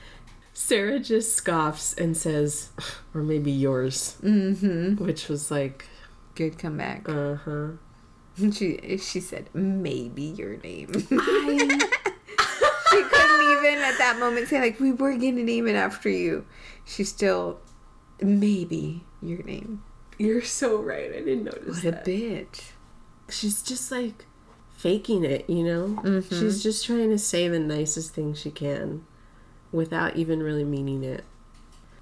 [0.54, 2.70] Sarah just scoffs and says,
[3.14, 4.18] Or maybe yours.
[4.24, 5.04] Mm-hmm.
[5.04, 5.86] Which was like,
[6.36, 7.08] Good comeback.
[7.08, 7.68] uh huh.
[8.54, 10.92] She she said maybe your name.
[11.12, 11.90] I.
[13.90, 16.46] she couldn't even at that moment say like we were gonna name it after you.
[16.86, 17.60] She still
[18.22, 19.84] maybe your name.
[20.18, 21.10] You're so right.
[21.12, 22.72] I didn't notice What a bitch.
[23.30, 24.26] she's just like
[24.76, 26.02] faking it, you know?
[26.02, 26.40] Mm-hmm.
[26.40, 29.06] She's just trying to say the nicest thing she can
[29.72, 31.24] without even really meaning it.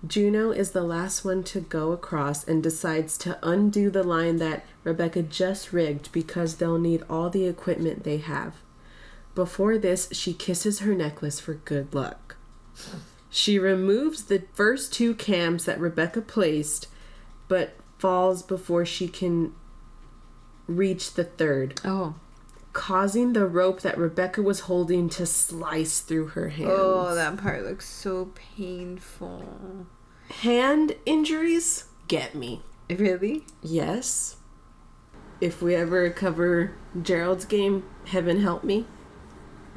[0.05, 4.65] Juno is the last one to go across and decides to undo the line that
[4.83, 8.55] Rebecca just rigged because they'll need all the equipment they have.
[9.37, 12.37] Before this, she kisses her necklace for good luck.
[13.29, 16.87] She removes the first two cams that Rebecca placed,
[17.47, 19.53] but falls before she can
[20.65, 22.15] reach the third, Oh.
[22.73, 26.71] causing the rope that Rebecca was holding to slice through her hands.
[26.73, 29.85] Oh, that part looks so painful.
[30.41, 32.63] Hand injuries get me.
[32.89, 33.45] Really?
[33.61, 34.37] Yes.
[35.39, 38.87] If we ever cover Gerald's game, Heaven Help Me,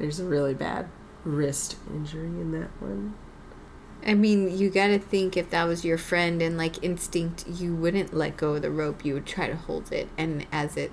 [0.01, 0.89] there's a really bad
[1.23, 3.13] wrist injury in that one.
[4.05, 8.13] I mean, you gotta think if that was your friend and like instinct, you wouldn't
[8.13, 9.05] let go of the rope.
[9.05, 10.91] You would try to hold it, and as it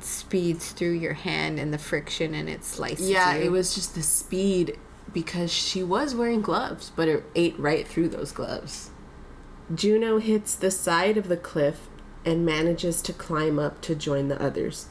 [0.00, 3.44] speeds through your hand and the friction and it slices Yeah, you.
[3.44, 4.76] it was just the speed
[5.12, 8.90] because she was wearing gloves, but it ate right through those gloves.
[9.74, 11.88] Juno hits the side of the cliff
[12.24, 14.86] and manages to climb up to join the others.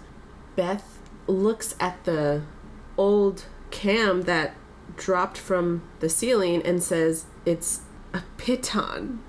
[0.55, 2.43] Beth looks at the
[2.97, 4.55] old cam that
[4.95, 7.81] dropped from the ceiling and says, It's
[8.13, 9.19] a piton.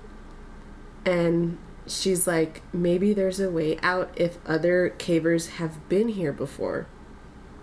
[1.05, 6.87] And she's like, Maybe there's a way out if other cavers have been here before.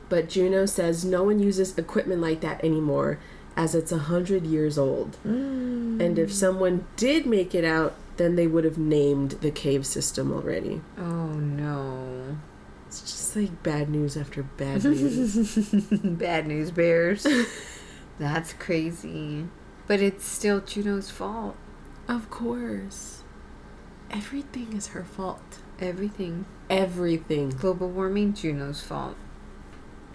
[0.08, 3.18] But Juno says no one uses equipment like that anymore
[3.56, 5.16] as it's a hundred years old.
[5.26, 6.00] Mm.
[6.00, 10.32] And if someone did make it out, then they would have named the cave system
[10.32, 10.80] already.
[10.98, 12.38] oh no.
[13.36, 15.70] It's like bad news after bad news.
[16.02, 17.26] Bad news bears.
[18.18, 19.46] That's crazy.
[19.86, 21.56] But it's still Juno's fault.
[22.08, 23.22] of course.
[24.10, 25.58] Everything is her fault.
[25.80, 26.46] Everything.
[26.70, 27.50] Everything.
[27.50, 29.16] Global warming, Juno's fault.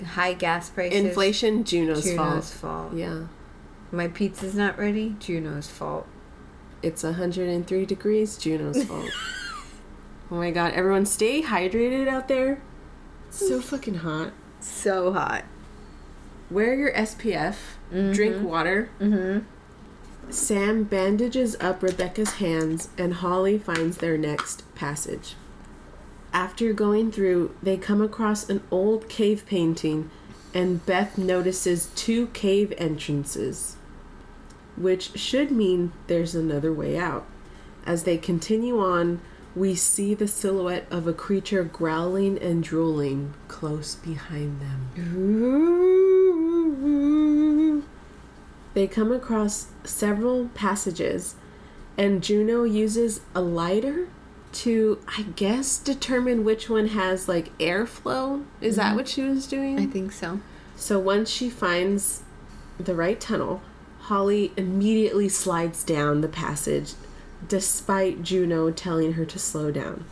[0.04, 1.00] High gas prices.
[1.00, 2.90] Inflation, Juno's, Juno's fault.
[2.90, 2.94] fault.
[2.96, 3.26] Yeah.
[3.92, 6.08] My pizza's not ready, Juno's fault.
[6.82, 9.12] It's 103 degrees, Juno's fault.
[10.32, 12.62] oh my god, everyone stay hydrated out there.
[13.32, 14.34] So fucking hot.
[14.60, 15.46] So hot.
[16.52, 17.56] Wear your SPF,
[17.90, 18.90] drink water.
[19.00, 19.46] Mm-hmm.
[20.30, 25.36] Sam bandages up Rebecca's hands, and Holly finds their next passage.
[26.34, 30.10] After going through, they come across an old cave painting,
[30.54, 33.78] and Beth notices two cave entrances,
[34.76, 37.26] which should mean there's another way out.
[37.86, 39.22] As they continue on,
[39.56, 44.90] we see the silhouette of a creature growling and drooling close behind them.
[48.74, 51.36] They come across several passages,
[51.98, 54.08] and Juno uses a lighter
[54.54, 58.44] to, I guess, determine which one has like airflow.
[58.62, 58.96] Is that mm-hmm.
[58.96, 59.80] what she was doing?
[59.80, 60.40] I think so.
[60.76, 62.24] So once she finds
[62.80, 63.62] the right tunnel,
[64.00, 66.94] Holly immediately slides down the passage,
[67.48, 70.06] despite Juno telling her to slow down.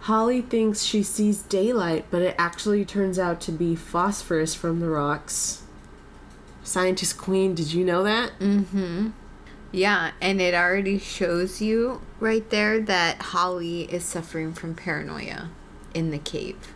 [0.00, 4.88] Holly thinks she sees daylight, but it actually turns out to be phosphorus from the
[4.88, 5.62] rocks.
[6.62, 8.38] Scientist Queen, did you know that?
[8.38, 9.08] Mm hmm.
[9.72, 15.50] Yeah, and it already shows you right there that Holly is suffering from paranoia
[15.92, 16.72] in the cave.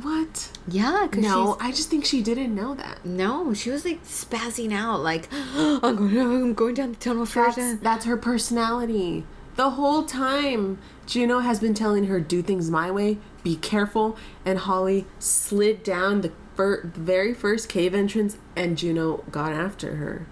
[0.00, 0.50] What?
[0.66, 3.04] Yeah, No, I just think she didn't know that.
[3.04, 7.56] no, she was like spazzing out, like I'm going, I'm going down the tunnel first.
[7.58, 9.24] That's, that's her personality.
[9.56, 14.16] The whole time, Juno has been telling her, do things my way, be careful.
[14.46, 19.96] And Holly slid down the, fir- the very first cave entrance, and Juno got after
[19.96, 20.26] her.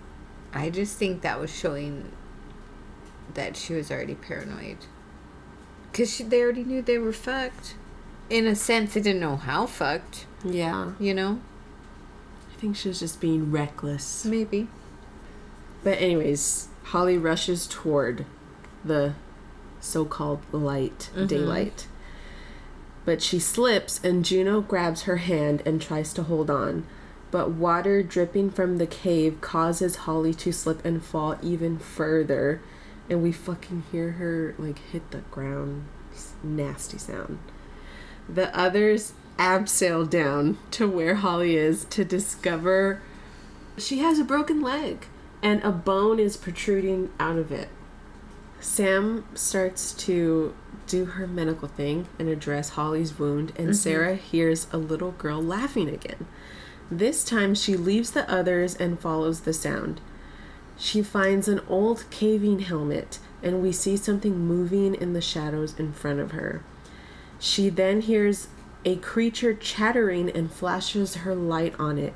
[0.55, 2.13] I just think that was showing
[3.35, 4.79] that she was already paranoid.
[5.93, 7.75] Because they already knew they were fucked.
[8.31, 10.93] In a sense, they didn't know how fucked, Yeah.
[11.01, 11.41] you know?
[12.53, 14.25] I think she was just being reckless.
[14.25, 14.69] Maybe.
[15.83, 18.27] But anyways, Holly rushes toward
[18.85, 19.15] the
[19.81, 21.27] so-called light, mm-hmm.
[21.27, 21.89] daylight.
[23.05, 26.87] But she slips and Juno grabs her hand and tries to hold on.
[27.31, 32.61] But water dripping from the cave causes Holly to slip and fall even further.
[33.09, 35.87] And we fucking hear her like hit the ground.
[36.43, 37.39] Nasty sound.
[38.33, 43.01] The others abseil down to where Holly is to discover
[43.77, 45.07] she has a broken leg
[45.43, 47.69] and a bone is protruding out of it.
[48.61, 50.55] Sam starts to
[50.87, 53.73] do her medical thing and address Holly's wound, and mm-hmm.
[53.73, 56.27] Sarah hears a little girl laughing again.
[56.91, 60.01] This time she leaves the others and follows the sound.
[60.77, 65.93] She finds an old caving helmet, and we see something moving in the shadows in
[65.93, 66.63] front of her.
[67.41, 68.49] She then hears
[68.85, 72.13] a creature chattering and flashes her light on it.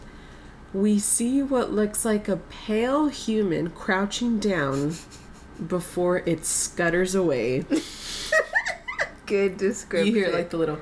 [0.72, 4.94] We see what looks like a pale human crouching down
[5.66, 7.64] before it scutters away.
[9.26, 10.14] Good description.
[10.14, 10.78] You hear like the little.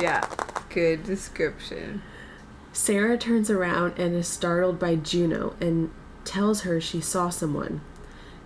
[0.00, 0.24] yeah.
[0.68, 2.02] Good description.
[2.72, 5.90] Sarah turns around and is startled by Juno and
[6.24, 7.80] tells her she saw someone.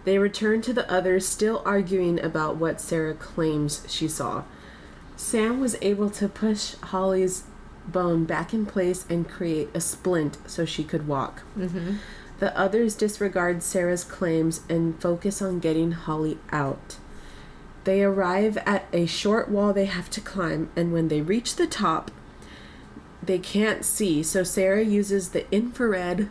[0.04, 4.44] They return to the others, still arguing about what Sarah claims she saw.
[5.16, 7.44] Sam was able to push Holly's
[7.86, 11.42] bone back in place and create a splint so she could walk.
[11.56, 11.96] Mm-hmm.
[12.40, 16.98] The others disregard Sarah's claims and focus on getting Holly out.
[17.84, 21.66] They arrive at a short wall they have to climb, and when they reach the
[21.66, 22.10] top,
[23.22, 26.28] they can't see, so Sarah uses the infrared,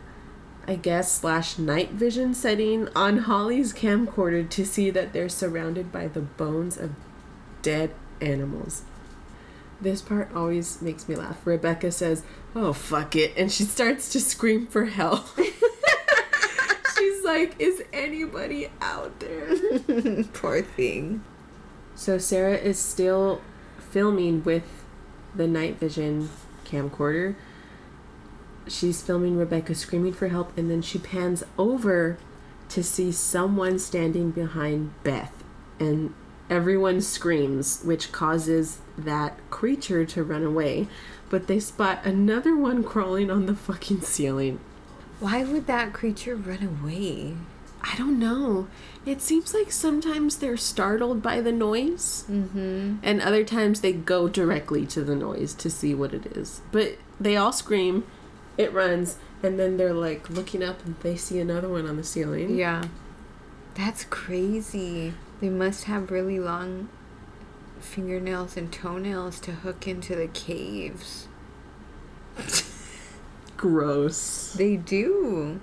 [0.66, 6.08] I guess, slash night vision setting on Holly's camcorder to see that they're surrounded by
[6.08, 6.92] the bones of
[7.62, 7.92] dead
[8.24, 8.82] animals.
[9.80, 11.46] This part always makes me laugh.
[11.46, 12.22] Rebecca says,
[12.54, 13.32] Oh, fuck it.
[13.36, 15.26] And she starts to scream for help.
[16.96, 20.24] She's like, Is anybody out there?
[20.32, 21.22] Poor thing.
[21.94, 23.40] So Sarah is still
[23.78, 24.64] filming with
[25.34, 26.30] the night vision
[26.64, 27.34] camcorder.
[28.66, 32.18] She's filming Rebecca screaming for help, and then she pans over
[32.70, 35.44] to see someone standing behind Beth,
[35.78, 36.14] and
[36.50, 40.88] everyone screams, which causes that creature to run away.
[41.30, 44.60] But they spot another one crawling on the fucking ceiling.
[45.20, 47.34] Why would that creature run away?
[47.82, 48.68] I don't know.
[49.04, 52.96] It seems like sometimes they're startled by the noise, mm-hmm.
[53.02, 56.62] and other times they go directly to the noise to see what it is.
[56.72, 58.04] But they all scream,
[58.56, 62.04] it runs, and then they're like looking up and they see another one on the
[62.04, 62.56] ceiling.
[62.56, 62.84] Yeah.
[63.74, 65.12] That's crazy.
[65.40, 66.88] They must have really long
[67.80, 71.28] fingernails and toenails to hook into the caves.
[73.56, 74.52] Gross.
[74.54, 75.60] They do.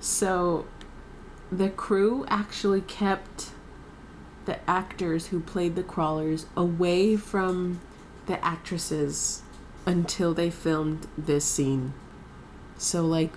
[0.00, 0.66] So,
[1.50, 3.50] the crew actually kept
[4.46, 7.80] the actors who played the crawlers away from
[8.26, 9.42] the actresses
[9.86, 11.92] until they filmed this scene.
[12.78, 13.32] So, like,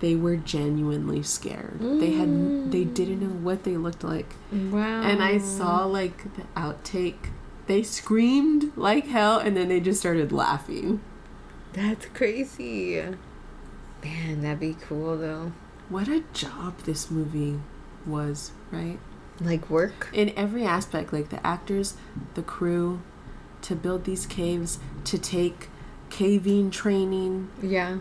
[0.00, 1.78] they were genuinely scared.
[1.80, 2.28] They had
[2.70, 2.94] they mm.
[2.94, 4.34] didn't know what they looked like.
[4.52, 5.02] Wow.
[5.02, 7.30] And I saw like the outtake.
[7.66, 11.00] They screamed like hell and then they just started laughing.
[11.72, 13.02] That's crazy.
[14.02, 15.52] Man, that'd be cool though.
[15.88, 17.60] What a job this movie
[18.06, 18.98] was, right?
[19.40, 20.10] Like work.
[20.12, 21.94] In every aspect, like the actors,
[22.34, 23.02] the crew,
[23.62, 25.68] to build these caves, to take
[26.10, 27.98] caving training, Yeah.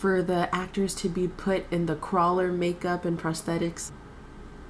[0.00, 3.90] For the actors to be put in the crawler makeup and prosthetics,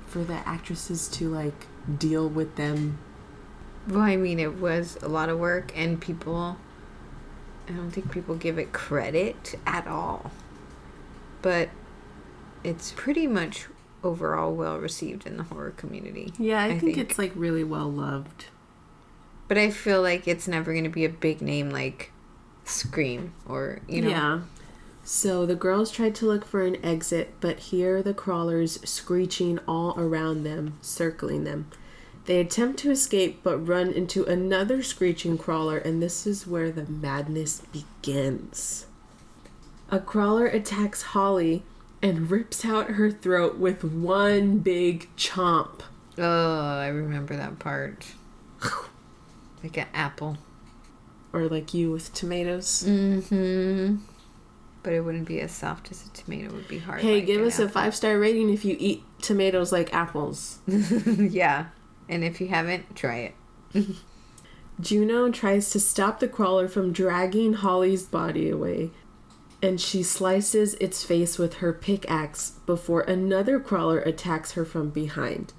[0.06, 2.98] for the actresses to like deal with them.
[3.86, 6.56] Well, I mean, it was a lot of work, and people.
[7.68, 10.32] I don't think people give it credit at all.
[11.42, 11.68] But
[12.64, 13.68] it's pretty much
[14.02, 16.32] overall well received in the horror community.
[16.40, 18.46] Yeah, I, think, it's like really well loved.
[19.46, 22.10] But I feel like it's never going to be a big name like
[22.64, 24.08] Scream or, you know.
[24.08, 24.40] Yeah.
[25.02, 29.94] So the girls tried to look for an exit, but hear the crawlers screeching all
[29.98, 31.70] around them, circling them.
[32.26, 36.86] They attempt to escape but run into another screeching crawler, and this is where the
[36.86, 38.86] madness begins.
[39.90, 41.64] A crawler attacks Holly
[42.02, 45.80] and rips out her throat with one big chomp.
[46.16, 48.06] Oh, I remember that part.
[49.62, 50.38] like an apple.
[51.32, 52.84] Or like you with tomatoes.
[52.86, 53.96] Mm-hmm.
[54.82, 56.46] But it wouldn't be as soft as a tomato.
[56.46, 57.00] It would be hard.
[57.02, 60.58] Hey, like give us a five star rating if you eat tomatoes like apples.
[60.66, 61.66] yeah.
[62.08, 63.32] And if you haven't, try
[63.74, 63.86] it.
[64.80, 68.90] Juno tries to stop the crawler from dragging Holly's body away.
[69.62, 75.52] and she slices its face with her pickaxe before another crawler attacks her from behind.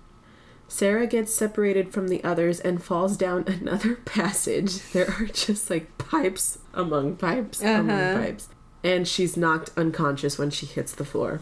[0.67, 4.91] Sarah gets separated from the others and falls down another passage.
[4.91, 8.21] There are just like pipes among pipes among uh-huh.
[8.21, 8.49] pipes.
[8.83, 11.41] And she's knocked unconscious when she hits the floor.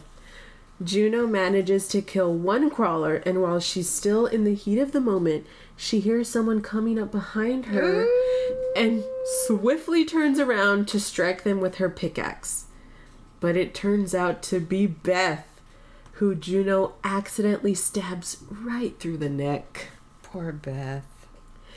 [0.82, 5.02] Juno manages to kill one crawler, and while she's still in the heat of the
[5.02, 8.66] moment, she hears someone coming up behind her mm.
[8.76, 9.04] and
[9.46, 12.66] swiftly turns around to strike them with her pickaxe.
[13.42, 15.48] But it turns out to be Beth,
[16.14, 19.88] who Juno accidentally stabs right through the neck.
[20.24, 21.06] Poor Beth.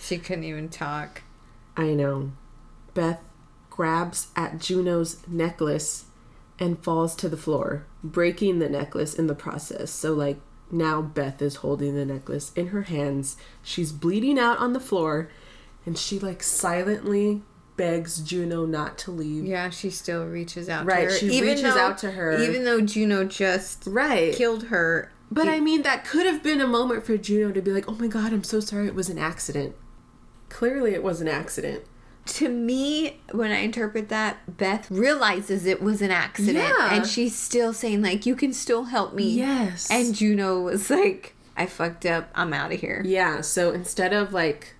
[0.00, 1.22] She couldn't even talk.
[1.76, 2.32] I know.
[2.94, 3.20] Beth
[3.72, 6.04] grabs at Juno's necklace
[6.58, 9.90] and falls to the floor, breaking the necklace in the process.
[9.90, 10.38] So, like,
[10.70, 13.38] now Beth is holding the necklace in her hands.
[13.62, 15.30] She's bleeding out on the floor,
[15.86, 17.40] and she, like, silently
[17.78, 19.46] begs Juno not to leave.
[19.46, 21.18] Yeah, she still reaches out Right, to her.
[21.18, 22.36] she reaches out to her.
[22.42, 24.34] Even though Juno just Right.
[24.34, 25.10] killed her.
[25.30, 27.94] But I mean, that could have been a moment for Juno to be like, oh
[27.94, 29.74] my god, I'm so sorry it was an accident.
[30.50, 31.84] Clearly, it was an accident.
[32.24, 36.56] To me, when I interpret that, Beth realizes it was an accident.
[36.56, 36.94] Yeah.
[36.94, 39.30] And she's still saying, like, you can still help me.
[39.30, 39.90] Yes.
[39.90, 42.30] And Juno was like, I fucked up.
[42.34, 43.02] I'm out of here.
[43.04, 44.74] Yeah, so instead of like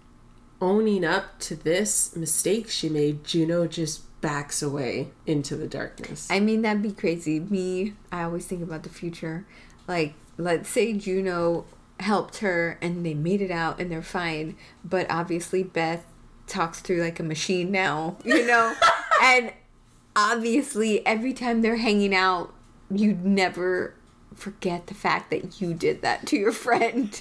[0.60, 6.28] owning up to this mistake she made, Juno just backs away into the darkness.
[6.30, 7.40] I mean, that'd be crazy.
[7.40, 9.46] Me, I always think about the future.
[9.88, 11.66] Like, let's say Juno
[12.00, 16.04] helped her and they made it out and they're fine, but obviously Beth
[16.46, 18.74] talks through like a machine now, you know?
[19.22, 19.52] and
[20.16, 22.52] obviously, every time they're hanging out,
[22.90, 23.94] you'd never
[24.34, 27.20] forget the fact that you did that to your friend.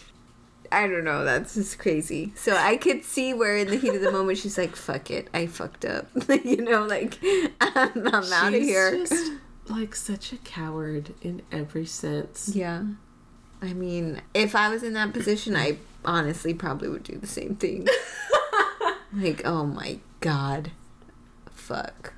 [0.72, 2.32] I don't know, that's just crazy.
[2.36, 5.28] So I could see where in the heat of the moment she's like, fuck it,
[5.34, 6.07] I fucked up.
[6.45, 7.17] you know, like,
[7.61, 8.91] I'm, I'm out of here.
[8.95, 9.34] Just
[9.67, 12.51] like such a coward in every sense.
[12.55, 12.84] Yeah.
[13.61, 17.55] I mean, if I was in that position, I honestly probably would do the same
[17.55, 17.88] thing.
[19.14, 20.72] Like, oh my god.
[21.51, 22.14] Fuck.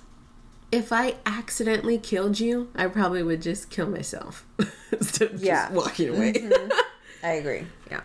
[0.72, 4.46] If I accidentally killed you, I probably would just kill myself
[4.92, 5.64] instead of Yeah.
[5.70, 6.34] just walking away.
[6.34, 6.72] Mm-hmm.
[7.26, 7.68] I agree.
[7.92, 8.02] Yeah.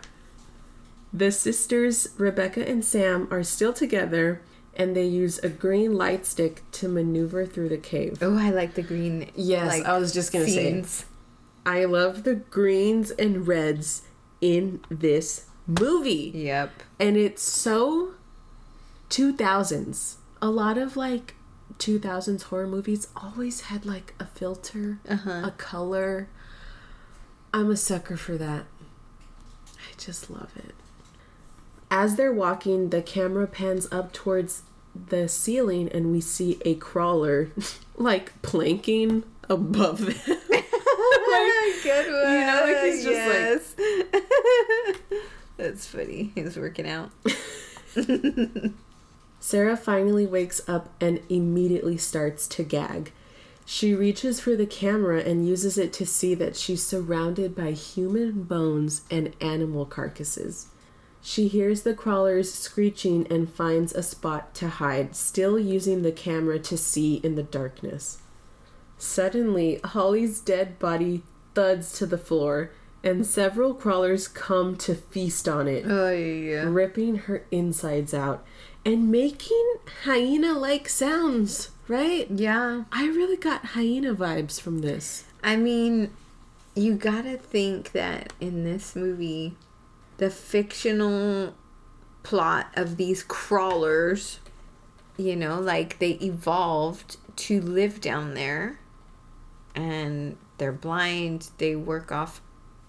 [1.12, 4.42] The sisters, Rebecca and Sam, are still together
[4.76, 8.18] and they use a green light stick to maneuver through the cave.
[8.20, 9.30] Oh, I like the green.
[9.34, 10.84] Yes, I was just gonna say.
[11.66, 14.02] I love the greens and reds
[14.40, 16.30] in this movie.
[16.34, 16.70] Yep.
[17.00, 18.14] And it's so
[19.10, 20.16] 2000s.
[20.40, 21.34] A lot of like
[21.78, 25.42] 2000s horror movies always had like a filter, Uh-huh.
[25.44, 26.28] a color.
[27.52, 28.64] I'm a sucker for that.
[29.66, 30.74] I just love it.
[31.90, 34.62] As they're walking, the camera pans up towards
[35.08, 37.50] the ceiling and we see a crawler
[37.96, 40.14] like planking above them.
[41.82, 42.32] Good one.
[42.32, 45.22] You know, like, he's just like- like.
[45.56, 46.32] That's funny.
[46.34, 47.10] He's working out.
[49.40, 53.12] Sarah finally wakes up and immediately starts to gag.
[53.64, 58.44] She reaches for the camera and uses it to see that she's surrounded by human
[58.44, 60.68] bones and animal carcasses.
[61.20, 66.58] She hears the crawlers screeching and finds a spot to hide, still using the camera
[66.60, 68.18] to see in the darkness.
[68.96, 71.22] Suddenly, Holly's dead body
[71.54, 72.70] thuds to the floor,
[73.04, 75.84] and several crawlers come to feast on it
[76.66, 78.44] ripping her insides out
[78.84, 82.30] and making hyena like sounds, right?
[82.30, 82.84] Yeah.
[82.92, 85.24] I really got hyena vibes from this.
[85.42, 86.10] I mean,
[86.74, 89.56] you gotta think that in this movie,
[90.18, 91.54] the fictional
[92.22, 94.40] plot of these crawlers,
[95.16, 98.78] you know, like they evolved to live down there
[99.74, 102.40] and they're blind, they work off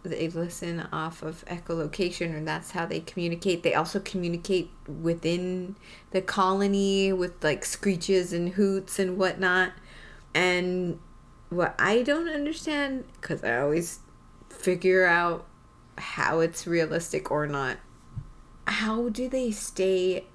[0.04, 3.64] they listen off of echolocation and that's how they communicate.
[3.64, 5.76] They also communicate within
[6.12, 9.74] the colony with like screeches and hoots and whatnot.
[10.34, 11.00] And
[11.50, 14.02] what i don't understand because i always
[14.52, 15.47] figure out
[15.97, 17.78] how it's realistic or not
[18.70, 20.26] how do they stay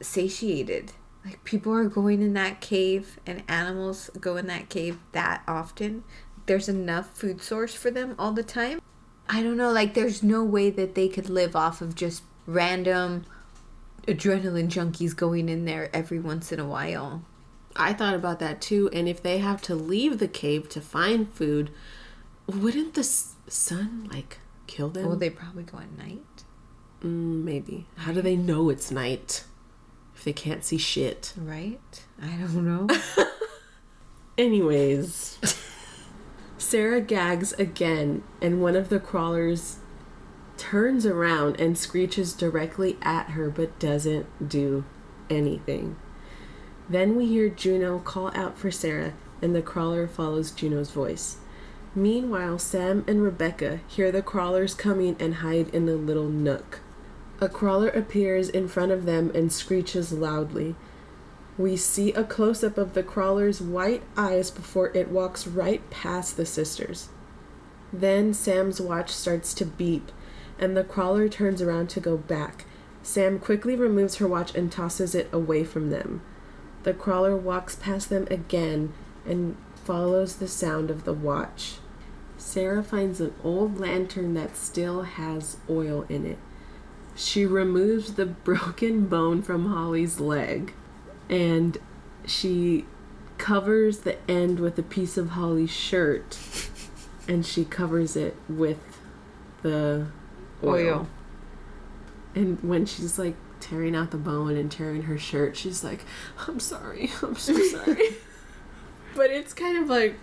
[0.00, 0.92] satiated?
[1.24, 6.02] Like people are going in that cave and animals go in that cave that often
[6.46, 8.80] there's enough food source for them all the time.
[9.28, 13.24] I don't know like there's no way that they could live off of just random
[14.06, 17.22] adrenaline junkies going in there every once in a while.
[17.76, 21.32] I thought about that too, and if they have to leave the cave to find
[21.32, 21.70] food,
[22.46, 25.06] wouldn't the sun like kill them?
[25.06, 26.44] well they probably go at night.
[27.00, 27.86] Mm, maybe.
[27.96, 29.44] How do they know it's night
[30.14, 31.32] if they can't see shit?
[31.36, 31.80] right?
[32.20, 32.88] I don't know.
[34.38, 35.38] Anyways,
[36.72, 39.80] Sarah gags again, and one of the crawlers
[40.56, 44.82] turns around and screeches directly at her but doesn't do
[45.28, 45.96] anything.
[46.88, 49.12] Then we hear Juno call out for Sarah,
[49.42, 51.36] and the crawler follows Juno's voice.
[51.94, 56.80] Meanwhile, Sam and Rebecca hear the crawlers coming and hide in a little nook.
[57.38, 60.74] A crawler appears in front of them and screeches loudly.
[61.58, 66.36] We see a close up of the crawler's white eyes before it walks right past
[66.36, 67.10] the sisters.
[67.92, 70.10] Then Sam's watch starts to beep,
[70.58, 72.64] and the crawler turns around to go back.
[73.02, 76.22] Sam quickly removes her watch and tosses it away from them.
[76.84, 78.94] The crawler walks past them again
[79.26, 81.74] and follows the sound of the watch.
[82.38, 86.38] Sarah finds an old lantern that still has oil in it.
[87.14, 90.72] She removes the broken bone from Holly's leg
[91.32, 91.78] and
[92.26, 92.84] she
[93.38, 96.38] covers the end with a piece of Holly's shirt
[97.26, 98.98] and she covers it with
[99.62, 100.08] the
[100.62, 100.74] oil.
[100.74, 101.08] Oil.
[102.34, 106.04] And when she's like tearing out the bone and tearing her shirt, she's like,
[106.46, 108.10] I'm sorry, I'm so sorry.
[109.16, 110.16] but it's kind of like,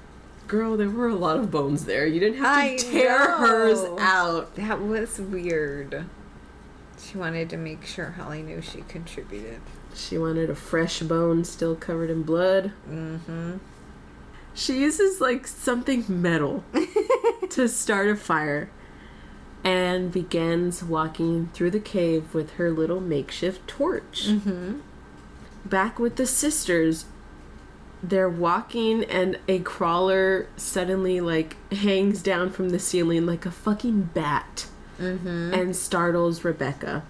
[0.48, 2.06] girl, there were a lot of bones there.
[2.06, 3.38] You didn't have to I tear know.
[3.38, 4.56] hers out.
[4.56, 6.06] That was weird.
[7.00, 9.62] She wanted to make sure Holly knew she contributed.
[10.00, 12.72] She wanted a fresh bone still covered in blood.
[12.90, 13.58] Mm-hmm.
[14.54, 16.64] She uses like something metal
[17.50, 18.70] to start a fire
[19.64, 24.28] and begins walking through the cave with her little makeshift torch.
[24.28, 24.80] Mm-hmm.
[25.66, 27.06] Back with the sisters,
[28.02, 34.10] they're walking and a crawler suddenly like hangs down from the ceiling like a fucking
[34.14, 34.68] bat
[35.00, 35.54] Mm-hmm.
[35.54, 37.04] and startles Rebecca.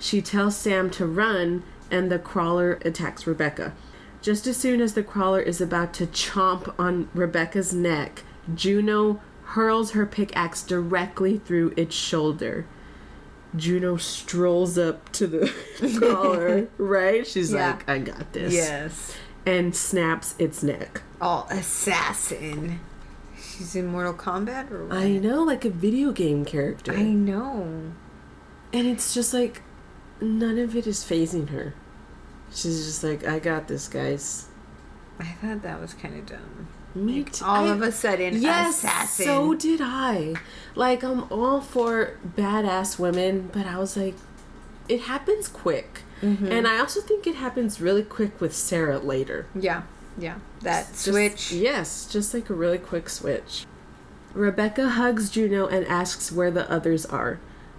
[0.00, 3.74] She tells Sam to run, and the crawler attacks Rebecca.
[4.22, 8.22] Just as soon as the crawler is about to chomp on Rebecca's neck,
[8.54, 12.66] Juno hurls her pickaxe directly through its shoulder.
[13.56, 15.52] Juno strolls up to the
[15.98, 17.26] crawler, right?
[17.26, 17.68] She's Yeah.
[17.72, 18.52] like, I got this.
[18.54, 19.16] Yes.
[19.46, 21.02] And snaps its neck.
[21.20, 22.78] Oh, assassin.
[23.36, 24.96] She's in Mortal Kombat or what?
[24.98, 26.92] I know, like a video game character.
[26.92, 27.92] I know.
[28.72, 29.62] And it's just like
[30.20, 31.74] none of it is phasing her.
[32.52, 34.46] She's just like, I got this, guys.
[35.18, 36.68] I thought that was kind of dumb.
[36.94, 37.44] Me Like, too.
[37.44, 39.24] all I- of a sudden, yes, assassin.
[39.26, 40.34] so did I.
[40.74, 44.14] Like, I'm all for badass women, but I was like,
[44.88, 46.02] it happens quick.
[46.20, 46.46] Mm-hmm.
[46.50, 49.46] And I also think it happens really quick with Sarah later.
[49.54, 49.82] yeah,
[50.18, 50.36] yeah.
[50.62, 51.52] That Just- switch.
[51.52, 53.66] yes, just like a really quick switch.
[54.34, 57.38] Rebecca hugs Juno and asks where the others are.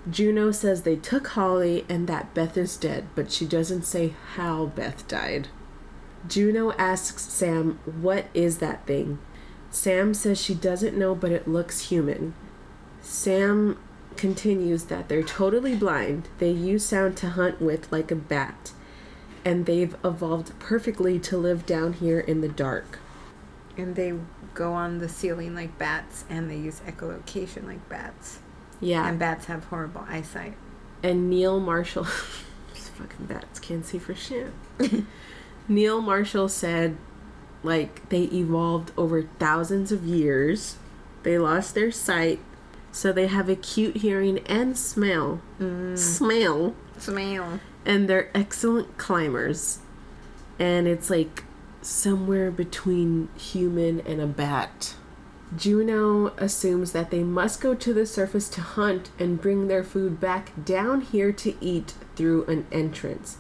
[0.10, 4.66] Juno says they took Holly and that Beth is dead, but she doesn't say how
[4.68, 5.50] Beth died.
[6.28, 9.20] Juno asks Sam, What is that thing?
[9.70, 12.34] Sam says she doesn't know, but it looks human.
[13.02, 13.80] Sam
[14.18, 16.28] continues that they're totally blind.
[16.40, 18.74] They use sound to hunt with like a bat,
[19.46, 23.00] and they've evolved perfectly to live down here in the dark.
[23.78, 24.14] And they
[24.54, 28.40] go on the ceiling like bats, and they use echolocation like bats.
[28.82, 29.08] Yeah.
[29.08, 30.56] And bats have horrible eyesight.
[31.04, 32.04] and Neil Marshall
[32.74, 34.52] these fucking bats can't see for shit.
[35.68, 36.98] Neil Marshall said
[37.64, 40.78] like they evolved over thousands of years.
[41.24, 42.40] They lost their sight,
[42.92, 45.42] so they have acute hearing and smell.
[45.60, 45.98] Mm.
[45.98, 46.76] Smell.
[46.98, 47.60] Smell.
[47.86, 49.80] And they're excellent climbers.
[50.58, 51.44] And it's like
[51.84, 54.96] somewhere between human and a bat.
[55.56, 60.20] Juno assumes that they must go to the surface to hunt and bring their food
[60.20, 63.38] back down here to eat through an entrance.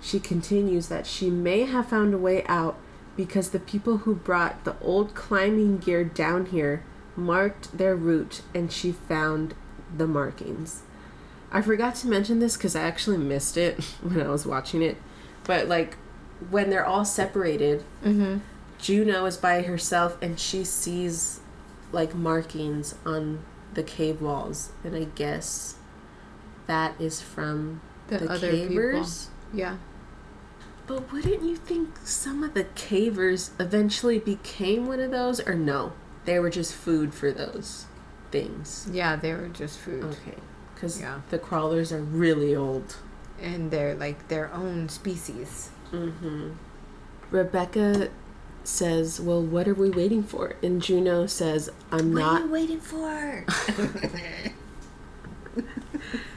[0.00, 2.76] She continues that she may have found a way out
[3.16, 6.82] because the people who brought the old climbing gear down here
[7.14, 9.54] marked their route and she found
[9.96, 10.82] the markings.
[11.50, 14.96] I forgot to mention this because I actually missed it when I was watching it.
[15.44, 15.96] But like
[16.50, 18.38] when they're all separated, Mm-hmm.
[18.78, 21.40] Juno is by herself and she sees
[21.92, 23.42] like markings on
[23.74, 25.76] the cave walls, and I guess
[26.66, 29.28] that is from The, the, other cavers.
[29.52, 29.58] people.
[29.60, 29.76] Yeah.
[30.86, 35.92] But wouldn't you think some of the cavers eventually became one of those, or no?
[36.24, 37.86] They were just food for those
[38.30, 38.88] things.
[38.92, 40.04] Yeah, they were just food.
[40.04, 40.36] Okay,
[40.74, 41.20] because Yeah.
[41.30, 42.96] the crawlers are really old.
[43.40, 45.70] And they're like their own species.
[45.92, 46.52] Mm-hmm.
[47.30, 48.08] Rebecca
[48.66, 52.52] says, "Well, what are we waiting for?" And Juno says, "I'm not." What are you
[52.52, 53.44] waiting for?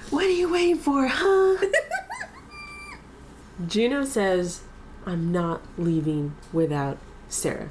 [0.09, 1.57] What are you waiting for, huh?
[3.67, 4.61] Juno says,
[5.05, 7.69] I'm not leaving without Sarah.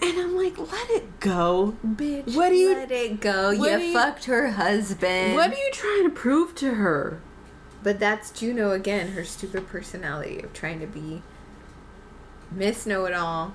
[0.00, 1.74] And I'm like, let it go.
[1.84, 3.50] Bitch, What do you- let it go.
[3.50, 5.34] You you- fucked her husband.
[5.34, 7.20] What are you trying to prove to her?
[7.82, 11.22] But that's Juno again, her stupid personality of trying to be
[12.52, 13.54] Miss Know It All.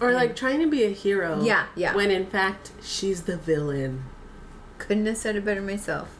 [0.00, 0.36] Or like mm.
[0.36, 1.42] trying to be a hero.
[1.42, 1.94] Yeah, yeah.
[1.94, 4.04] When in fact, she's the villain.
[4.78, 6.16] Couldn't have said it better myself.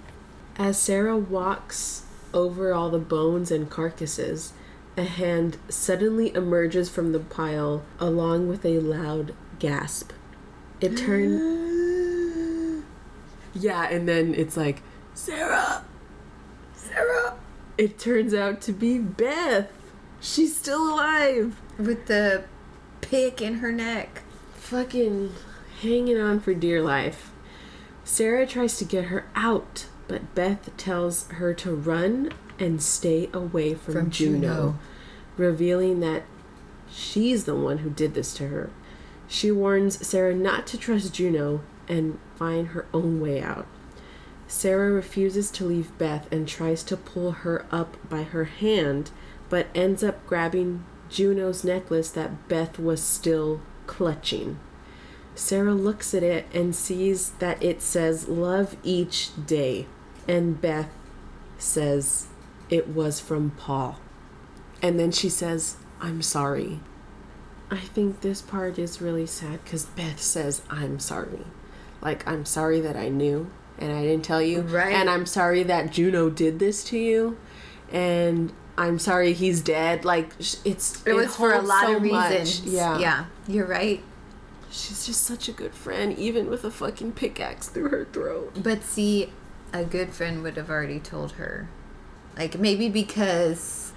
[0.56, 4.52] As Sarah walks over all the bones and carcasses,
[4.96, 10.12] a hand suddenly emerges from the pile along with a loud gasp.
[10.80, 12.84] It turns.
[13.54, 14.82] yeah, and then it's like,
[15.14, 15.84] Sarah!
[16.74, 17.34] Sarah!
[17.76, 19.70] It turns out to be Beth!
[20.20, 21.60] She's still alive!
[21.76, 22.44] With the
[23.04, 24.22] pick in her neck.
[24.54, 25.32] Fucking
[25.82, 27.30] hanging on for dear life.
[28.02, 33.74] Sarah tries to get her out, but Beth tells her to run and stay away
[33.74, 34.78] from, From Juno, Juno.
[35.36, 36.24] revealing that
[36.90, 38.70] she's the one who did this to her.
[39.26, 43.66] She warns Sarah not to trust Juno and find her own way out.
[44.46, 49.10] Sarah refuses to leave Beth and tries to pull her up by her hand,
[49.48, 54.58] but ends up grabbing Juno's necklace that Beth was still clutching.
[55.34, 59.86] Sarah looks at it and sees that it says love each day,
[60.28, 60.90] and Beth
[61.58, 62.28] says
[62.70, 63.98] it was from Paul.
[64.80, 66.80] And then she says, I'm sorry.
[67.70, 71.44] I think this part is really sad because Beth says, I'm sorry.
[72.00, 74.60] Like, I'm sorry that I knew and I didn't tell you.
[74.60, 74.92] Right.
[74.92, 77.38] And I'm sorry that Juno did this to you.
[77.90, 80.04] And I'm sorry he's dead.
[80.04, 80.30] Like,
[80.64, 81.04] it's.
[81.06, 82.30] It, was for a lot so of much.
[82.32, 82.66] reasons.
[82.74, 82.98] Yeah.
[82.98, 83.24] Yeah.
[83.46, 84.02] You're right.
[84.70, 88.58] She's just such a good friend, even with a fucking pickaxe through her throat.
[88.60, 89.32] But see,
[89.72, 91.68] a good friend would have already told her.
[92.36, 93.92] Like maybe because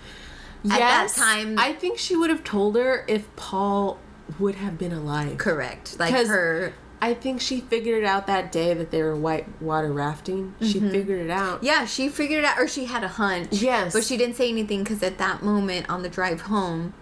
[0.65, 3.97] At that time- I think she would have told her if Paul
[4.37, 5.39] would have been alive.
[5.39, 5.97] correct.
[5.97, 9.91] Like her I think she figured it out that day that they were white water
[9.91, 10.55] rafting.
[10.61, 10.89] She mm-hmm.
[10.89, 11.63] figured it out.
[11.63, 13.53] Yeah, she figured it out, or she had a hunch.
[13.53, 13.93] Yes.
[13.93, 16.93] But she didn't say anything because at that moment on the drive home,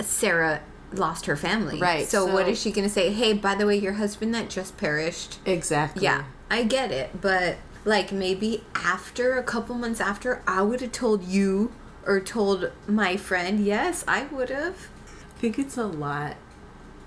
[0.00, 0.60] Sarah
[0.92, 1.80] lost her family.
[1.80, 3.12] Right, So, what so- is she going to say?
[3.12, 5.38] Hey, by the way, your husband that just perished.
[5.46, 6.02] Exactly.
[6.02, 7.20] Yeah, I get it.
[7.20, 11.72] But, like, maybe after, a couple months after, I would have told you
[12.06, 13.64] or told my friend.
[13.64, 14.88] Yes, I would have.
[15.36, 16.36] I think it's a lot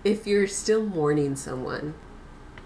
[0.03, 1.93] if you're still mourning someone.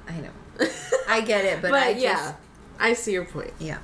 [0.07, 0.29] I know.
[1.07, 2.03] I get it, but, But, I just.
[2.03, 2.33] yeah,
[2.79, 3.53] I see your point.
[3.59, 3.79] Yeah.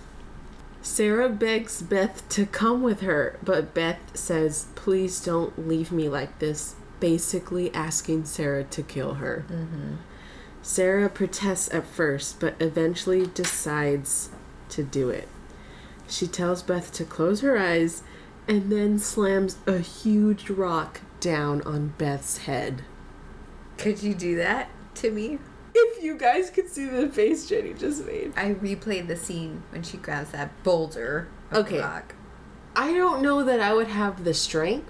[0.81, 6.39] Sarah begs Beth to come with her, but Beth says, Please don't leave me like
[6.39, 9.45] this, basically asking Sarah to kill her.
[9.51, 9.95] Mm-hmm.
[10.63, 14.29] Sarah protests at first, but eventually decides
[14.69, 15.27] to do it.
[16.07, 18.03] She tells Beth to close her eyes
[18.47, 22.83] and then slams a huge rock down on Beth's head.
[23.77, 25.39] Could you do that to me?
[25.73, 28.33] If you guys could see the face Jenny just made.
[28.35, 31.79] I replayed the scene when she grabs that boulder Okay.
[31.79, 32.15] rock.
[32.75, 34.89] I don't know that I would have the strength,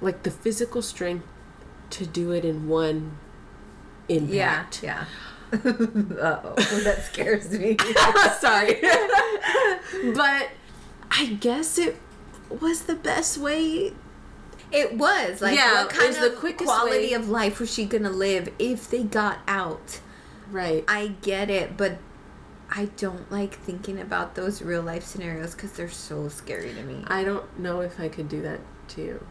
[0.00, 1.26] like the physical strength,
[1.90, 3.18] to do it in one
[4.08, 4.82] impact.
[4.82, 5.06] Yeah,
[5.52, 5.58] yeah.
[5.58, 6.54] uh oh,
[6.84, 7.76] that scares me.
[8.40, 8.80] Sorry.
[10.14, 10.48] but
[11.10, 11.96] I guess it
[12.60, 13.92] was the best way.
[14.72, 17.12] It was like Yeah, what kind of the quickest quality way.
[17.14, 20.00] of life was she gonna live if they got out?
[20.50, 20.84] Right.
[20.88, 21.98] I get it, but
[22.70, 27.04] I don't like thinking about those real life scenarios because they're so scary to me.
[27.08, 29.26] I don't know if I could do that to you.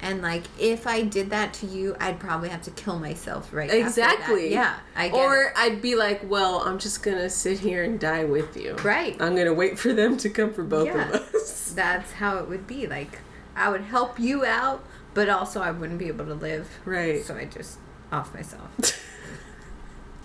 [0.00, 3.68] And like, if I did that to you, I'd probably have to kill myself right.
[3.68, 3.86] after that.
[3.88, 4.52] Exactly.
[4.52, 5.52] Yeah, I get or it.
[5.56, 8.74] I'd be like, well, I'm just gonna sit here and die with you.
[8.76, 9.20] Right.
[9.20, 11.08] I'm gonna wait for them to come for both Yeah.
[11.08, 11.72] of us.
[11.76, 12.86] That's how it would be.
[12.86, 13.18] Like,
[13.58, 14.84] I would help you out,
[15.14, 16.68] but also I wouldn't be able to live.
[16.84, 17.22] Right.
[17.24, 17.78] So I just
[18.12, 18.70] off myself.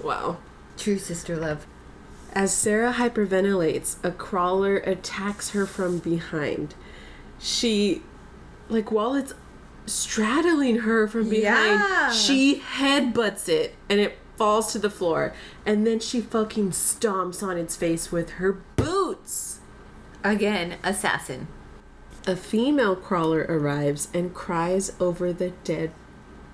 [0.01, 0.37] Wow.
[0.77, 1.65] True sister love.
[2.33, 6.75] As Sarah hyperventilates, a crawler attacks her from behind.
[7.39, 8.01] She,
[8.69, 9.33] like, while it's
[9.85, 12.11] straddling her from behind, Yeah.
[12.11, 15.33] she headbutts it and it falls to the floor.
[15.65, 19.59] And then she fucking stomps on its face with her boots.
[20.23, 21.47] Again, assassin.
[22.25, 25.91] A female crawler arrives and cries over the dead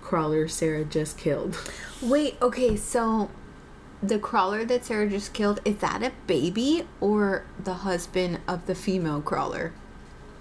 [0.02, 1.58] crawler Sarah just killed.
[2.02, 3.30] Wait, okay, so
[4.02, 8.74] the crawler that Sarah just killed, is that a baby or the husband of the
[8.74, 9.74] female crawler?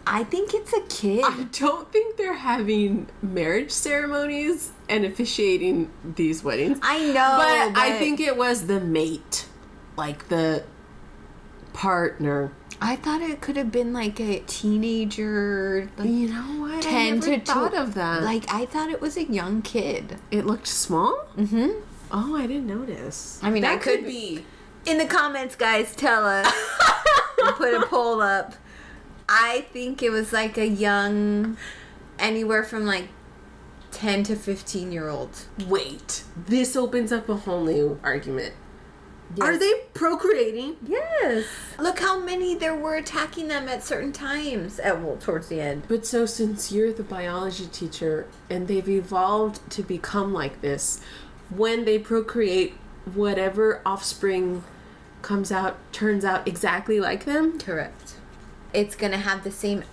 [0.07, 1.23] I think it's a kid.
[1.23, 6.79] I don't think they're having marriage ceremonies and officiating these weddings.
[6.81, 7.13] I know,
[7.73, 9.47] but, I think it was the mate,
[9.99, 10.65] like the
[11.75, 12.53] partner.
[12.81, 16.83] I thought it could have been like a teenager, like You know what?
[16.83, 18.23] 10 I never to thought tw- of that.
[18.23, 20.17] Like I thought it was a young kid.
[20.31, 21.27] it looked small.
[21.37, 21.71] Mm-hmm.
[22.11, 23.39] Oh, I didn't notice.
[23.43, 24.45] I mean, that I could be.
[24.87, 26.47] In the comments, guys, tell us.
[27.57, 28.55] Put a poll up.
[29.29, 31.59] I think it was like a young,
[32.19, 33.09] anywhere from like
[33.91, 35.45] 10 to 15 year old.
[35.67, 38.55] Wait, this opens up a whole new argument.
[39.41, 40.77] Are they procreating?
[40.87, 41.47] Yes.
[41.79, 44.79] Look how many there were attacking them at certain times.
[44.79, 45.85] At well, towards the end.
[45.87, 51.01] But so since you're the biology teacher and they've evolved to become like this,
[51.51, 52.75] when they procreate,
[53.15, 54.65] whatever offspring
[55.23, 57.59] comes out turns out exactly like them.
[57.59, 58.15] Correct.
[58.73, 59.85] It's gonna have the same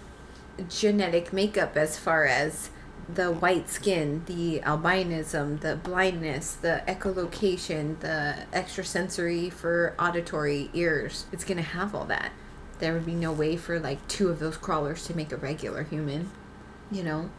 [0.70, 2.70] genetic makeup as far as
[3.08, 11.26] the white skin, the albinism, the blindness, the echolocation, the extrasensory for auditory ears.
[11.32, 12.32] It's gonna have all that.
[12.80, 15.84] There would be no way for like two of those crawlers to make a regular
[15.84, 16.32] human.
[16.92, 17.30] You know?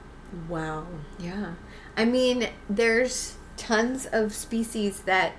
[0.48, 0.86] Wow.
[1.18, 1.54] Yeah.
[1.96, 5.32] I mean, there's tons of species that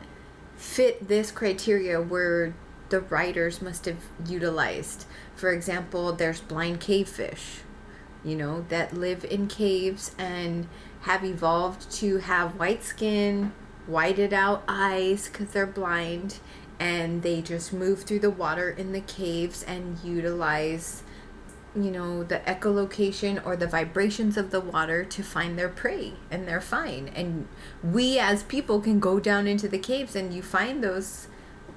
[0.55, 2.53] fit this criteria where
[2.89, 5.05] the writers must have utilized.
[5.35, 7.59] For example, there's blind cavefish,
[8.23, 10.67] you know, that live in caves and
[11.01, 13.53] have evolved to have white skin,
[13.85, 16.39] whited out eyes because they're blind,
[16.79, 21.03] and they just move through the water in the caves and utilize
[21.75, 26.47] you know, the echolocation or the vibrations of the water to find their prey and
[26.47, 27.09] they're fine.
[27.09, 27.47] And
[27.83, 31.27] we as people can go down into the caves and you find those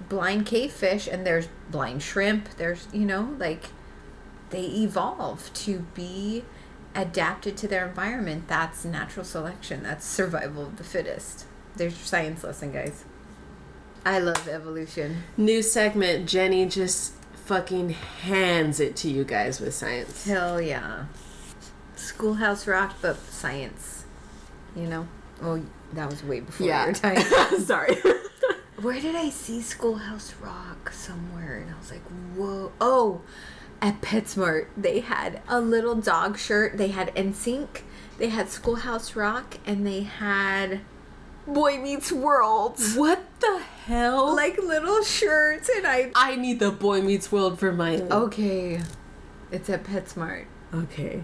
[0.09, 3.67] blind cave fish and there's blind shrimp, there's, you know, like
[4.51, 6.45] they evolve to be
[6.95, 8.49] adapted to their environment.
[8.49, 9.83] That's natural selection.
[9.83, 11.47] That's survival of the fittest.
[11.77, 13.05] There's your science lesson, guys.
[14.05, 15.25] I love evolution.
[15.37, 16.29] New segment.
[16.29, 20.25] Jenny just fucking hands it to you guys with science.
[20.25, 21.07] Hell yeah.
[21.97, 24.05] Schoolhouse Rock, but science.
[24.75, 25.09] You know?
[25.43, 27.21] Oh, that was way before your time.
[27.59, 27.97] Sorry.
[28.81, 31.59] Where did I see Schoolhouse Rock somewhere?
[31.59, 32.03] And I was like,
[32.35, 32.73] whoa.
[32.81, 33.21] Oh,
[33.83, 34.67] at PetSmart.
[34.77, 36.77] They had a little dog shirt.
[36.77, 37.83] They had NSYNC.
[38.19, 39.59] They had Schoolhouse Rock.
[39.67, 40.81] And they had
[41.47, 42.79] Boy Meets World.
[42.95, 44.35] what the hell?
[44.37, 45.69] Like little shirts.
[45.75, 46.11] And I.
[46.15, 47.97] I need the Boy Meets World for my.
[47.97, 48.81] Okay.
[49.51, 50.45] It's at PetSmart.
[50.75, 51.23] Okay.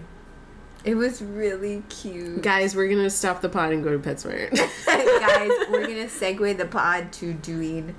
[0.83, 2.41] It was really cute.
[2.41, 4.51] Guys, we're gonna stop the pod and go to PetSmart.
[4.85, 7.93] Guys, we're gonna segue the pod to doing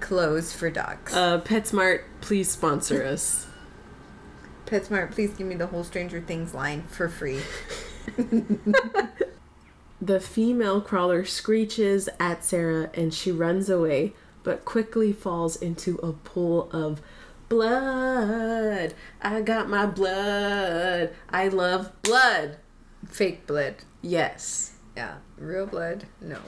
[0.00, 1.14] clothes for dogs.
[1.14, 3.45] uh, PetSmart, please sponsor us.
[4.66, 7.40] PetSmart, please give me the whole Stranger Things line for free.
[10.00, 14.12] The female crawler screeches at Sarah and she runs away,
[14.42, 17.00] but quickly falls into a pool of
[17.48, 18.92] blood.
[19.22, 21.14] I got my blood.
[21.30, 22.58] I love blood.
[23.08, 23.76] Fake blood.
[24.02, 24.74] Yes.
[24.96, 25.16] Yeah.
[25.38, 26.04] Real blood?
[26.20, 26.40] No.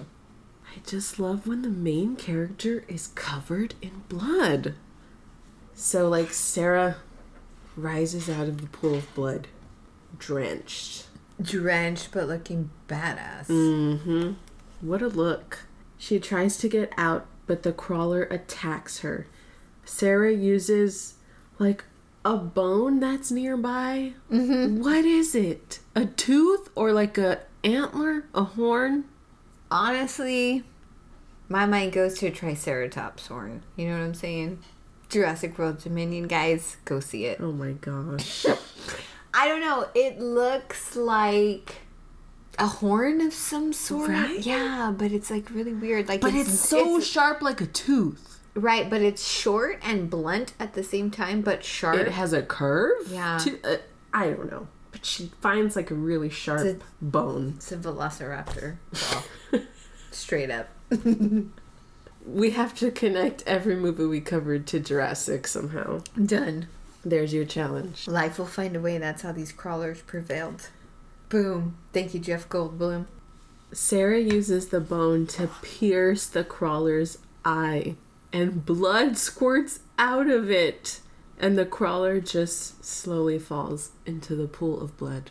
[0.71, 4.75] I just love when the main character is covered in blood.
[5.75, 6.97] So, like, Sarah
[7.79, 9.49] rises out of the pool of blood,
[10.19, 11.07] drenched.
[11.41, 13.47] Drenched but looking badass.
[13.47, 14.33] Mm-hmm.
[14.81, 15.67] What a look.
[15.97, 19.27] She tries to get out, but the crawler attacks her.
[19.85, 21.15] Sarah uses
[21.59, 21.85] like
[22.25, 24.15] a bone that's nearby.
[24.31, 24.83] Mm-hmm.
[24.83, 25.79] What is it?
[25.95, 28.25] A tooth or like a antler?
[28.35, 29.05] A horn?
[29.71, 30.65] Honestly,
[31.49, 33.63] my mind goes to a Triceratops horn.
[33.77, 34.63] You know what I'm saying?
[35.09, 37.39] Jurassic World Dominion, guys, go see it.
[37.41, 38.45] Oh my gosh.
[39.35, 39.87] I don't know.
[39.95, 41.77] It looks like
[42.59, 44.11] a horn of some sort.
[44.11, 44.41] Right?
[44.41, 46.09] Yeah, but it's like really weird.
[46.09, 48.41] Like, But it's so it's- sharp like a tooth.
[48.55, 48.89] right.
[48.91, 51.97] But it's short and blunt at the same time, but sharp.
[51.99, 53.07] It has a curve?
[53.09, 53.39] Yeah.
[53.39, 53.77] To, uh,
[54.13, 54.67] I don't know.
[54.91, 57.55] But she finds like a really sharp It's bone.
[57.57, 58.77] It's a Velociraptor.
[59.53, 59.63] Well,
[60.11, 60.69] straight up.
[62.29, 66.03] We have to connect every movie we covered to Jurassic somehow.
[66.23, 66.69] Done.
[67.03, 68.07] There's your challenge.
[68.07, 68.99] Life will find a way.
[68.99, 70.69] That's how these crawlers prevailed.
[71.31, 71.79] Boom.
[71.95, 73.07] Thank you, Jeff Goldblum.
[73.73, 77.97] Sarah uses the bone to pierce the crawler's eye,
[78.33, 81.01] and blood squirts out of it.
[81.39, 85.31] And the crawler just slowly falls into the pool of blood.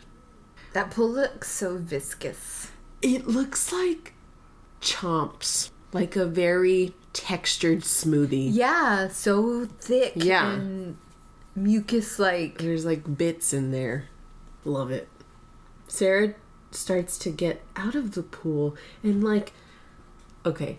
[0.73, 2.71] That pool looks so viscous.
[3.01, 4.13] It looks like
[4.81, 8.49] chomps, like a very textured smoothie.
[8.51, 10.53] Yeah, so thick Yeah.
[10.53, 10.97] and
[11.55, 12.59] mucus like.
[12.59, 14.05] There's like bits in there.
[14.65, 15.07] Love it.
[15.87, 16.33] Sarah
[16.71, 19.53] starts to get out of the pool and like
[20.45, 20.77] okay.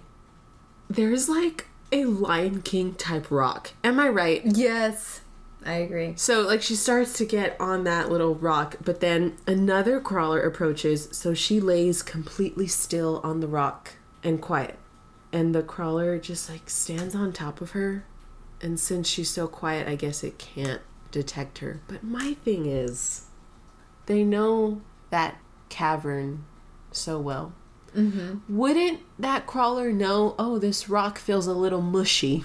[0.91, 3.73] There's like a Lion King type rock.
[3.83, 4.43] Am I right?
[4.45, 5.23] Yes,
[5.65, 6.13] I agree.
[6.17, 11.09] So like she starts to get on that little rock, but then another crawler approaches,
[11.13, 14.79] so she lays completely still on the rock and quiet.
[15.33, 18.05] And the crawler just like stands on top of her.
[18.61, 21.81] And since she's so quiet, I guess it can't detect her.
[21.87, 23.27] But my thing is,
[24.07, 26.45] they know that cavern
[26.91, 27.53] so well.
[27.95, 28.57] Mm-hmm.
[28.57, 32.45] Wouldn't that crawler know, oh, this rock feels a little mushy?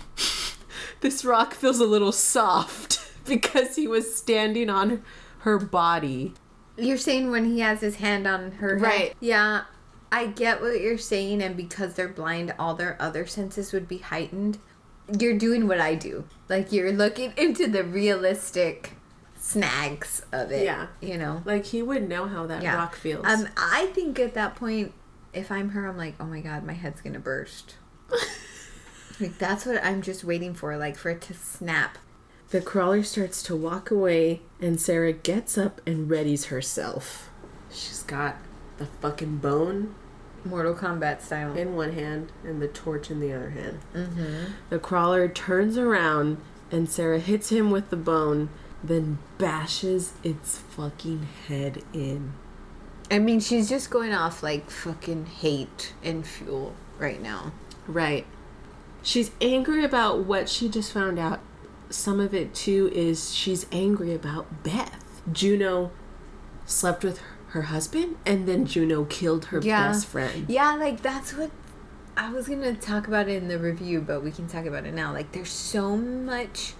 [1.02, 5.04] this rock feels a little soft because he was standing on
[5.40, 6.34] her body.
[6.78, 8.82] You're saying when he has his hand on her head?
[8.82, 9.16] Right.
[9.20, 9.64] Yeah,
[10.14, 13.98] I get what you're saying, and because they're blind, all their other senses would be
[13.98, 14.60] heightened.
[15.20, 16.26] You're doing what I do.
[16.48, 18.92] Like, you're looking into the realistic
[19.40, 20.66] snags of it.
[20.66, 20.88] Yeah.
[21.02, 21.42] You know?
[21.46, 22.76] Like he would know how that Yeah.
[22.76, 23.26] rock feels.
[23.26, 24.94] Um, I think at that point,
[25.34, 27.76] if I'm her, I'm like, oh my god, my head's gonna burst.
[29.20, 31.98] like, that's what I'm just waiting for, like, for it to snap.
[32.52, 37.32] The crawler starts to walk away, and Sarah gets up and readies herself.
[37.72, 38.36] She's got
[38.78, 39.96] the fucking bone
[40.46, 41.56] Mortal Kombat style.
[41.56, 43.80] in one hand and the torch in the other hand.
[43.94, 44.54] Mm-hmm.
[44.70, 46.38] The crawler turns around,
[46.72, 48.50] and Sarah hits him with the bone,
[48.84, 52.34] then bashes its fucking head in.
[53.10, 57.52] I mean, she's just going off like fucking hate and fuel right now.
[57.88, 58.26] Right.
[59.02, 61.40] She's angry about what she just found out.
[61.90, 65.22] Some of it too is she's angry about Beth.
[65.32, 65.92] Juno
[66.66, 67.20] slept with
[67.54, 70.46] her husband and then Juno killed her best friend.
[70.50, 71.50] Yeah, like that's what
[72.18, 74.94] I was gonna talk about it in the review, but we can talk about it
[74.94, 75.12] now.
[75.14, 76.74] Like, there's so much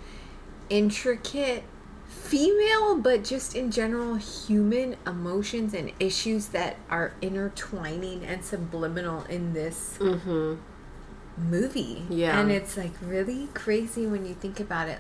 [0.70, 1.64] intricate
[2.08, 9.54] female, but just in general human emotions and issues that are intertwining and subliminal in
[9.54, 10.56] this Mm-hmm.
[11.50, 12.04] movie.
[12.10, 12.40] Yeah.
[12.40, 15.00] And it's like really crazy when you think about it.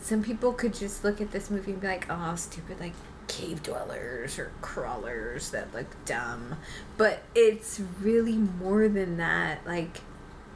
[0.00, 2.92] Some people could just look at this movie and be like, oh, stupid, like
[3.28, 6.56] cave dwellers or crawlers that look dumb.
[6.96, 9.66] But it's really more than that.
[9.66, 10.00] Like,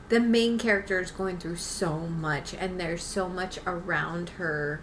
[0.09, 4.81] the main character is going through so much, and there's so much around her.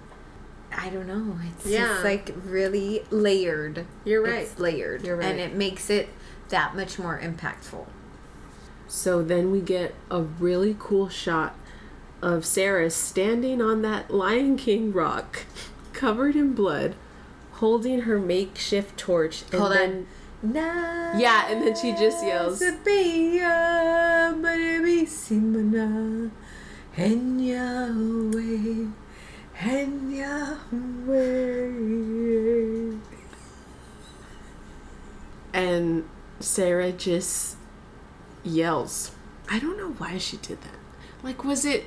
[0.75, 1.37] I don't know.
[1.55, 1.87] It's Yeah.
[1.87, 3.85] just like really layered.
[4.05, 4.43] You're right.
[4.43, 5.03] It's layered.
[5.05, 5.27] You're right.
[5.27, 6.09] And it makes it
[6.49, 7.85] that much more impactful.
[8.87, 11.55] So then we get a really cool shot
[12.21, 15.45] of Sarah standing on that Lion King rock,
[15.93, 16.95] covered in blood,
[17.57, 19.43] holding her makeshift torch.
[19.51, 19.77] And Hold on.
[19.77, 20.07] then,
[20.43, 26.29] Na Yeah, and then she just yells- Sabia, Marabissimana,
[26.95, 28.87] Henya away,
[29.57, 30.57] Henya
[35.53, 36.07] and
[36.39, 37.55] Sarah just
[38.43, 39.11] yells.
[39.49, 40.77] I don't know why she did that.
[41.23, 41.85] Like, was it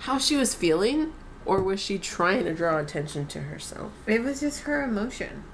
[0.00, 1.12] how she was feeling,
[1.46, 3.92] or was she trying to draw attention to herself?
[4.06, 5.44] It was just her emotion.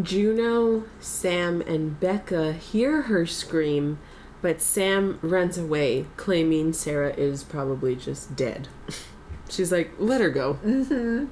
[0.00, 3.98] Juno, Sam, and Becca hear her scream,
[4.42, 8.68] but Sam runs away, claiming Sarah is probably just dead.
[9.48, 10.54] She's like, let her go.
[10.64, 11.26] Mm-hmm.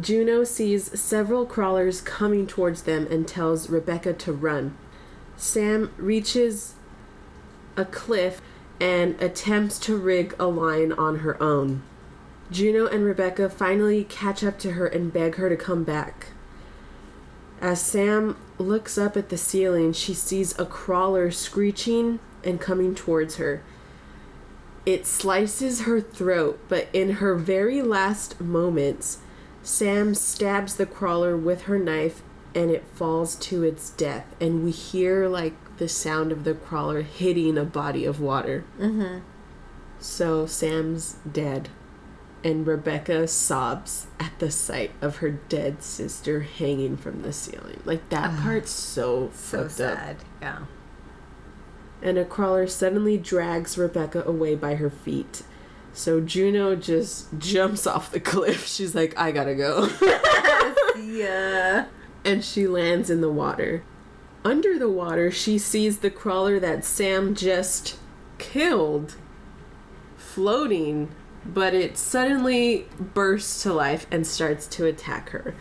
[0.00, 4.76] Juno sees several crawlers coming towards them and tells Rebecca to run.
[5.36, 6.74] Sam reaches
[7.76, 8.40] a cliff
[8.80, 11.82] and attempts to rig a line on her own.
[12.52, 16.28] Juno and Rebecca finally catch up to her and beg her to come back.
[17.60, 23.36] As Sam looks up at the ceiling, she sees a crawler screeching and coming towards
[23.36, 23.62] her.
[24.84, 29.18] It slices her throat, but in her very last moments,
[29.62, 32.22] Sam stabs the crawler with her knife
[32.54, 34.26] and it falls to its death.
[34.40, 38.64] And we hear like the sound of the crawler hitting a body of water.
[38.78, 39.20] Mm-hmm.
[40.00, 41.68] So Sam's dead
[42.44, 47.80] and Rebecca sobs at the sight of her dead sister hanging from the ceiling.
[47.84, 49.98] Like that part's so So fucked up.
[49.98, 50.16] sad.
[50.40, 50.58] Yeah.
[52.02, 55.42] And a crawler suddenly drags Rebecca away by her feet.
[55.92, 58.66] So Juno just jumps off the cliff.
[58.66, 59.88] She's like, I gotta go.
[60.98, 61.86] Yeah.
[62.24, 63.84] and she lands in the water.
[64.44, 67.98] Under the water, she sees the crawler that Sam just
[68.38, 69.14] killed
[70.16, 71.10] floating,
[71.44, 75.54] but it suddenly bursts to life and starts to attack her.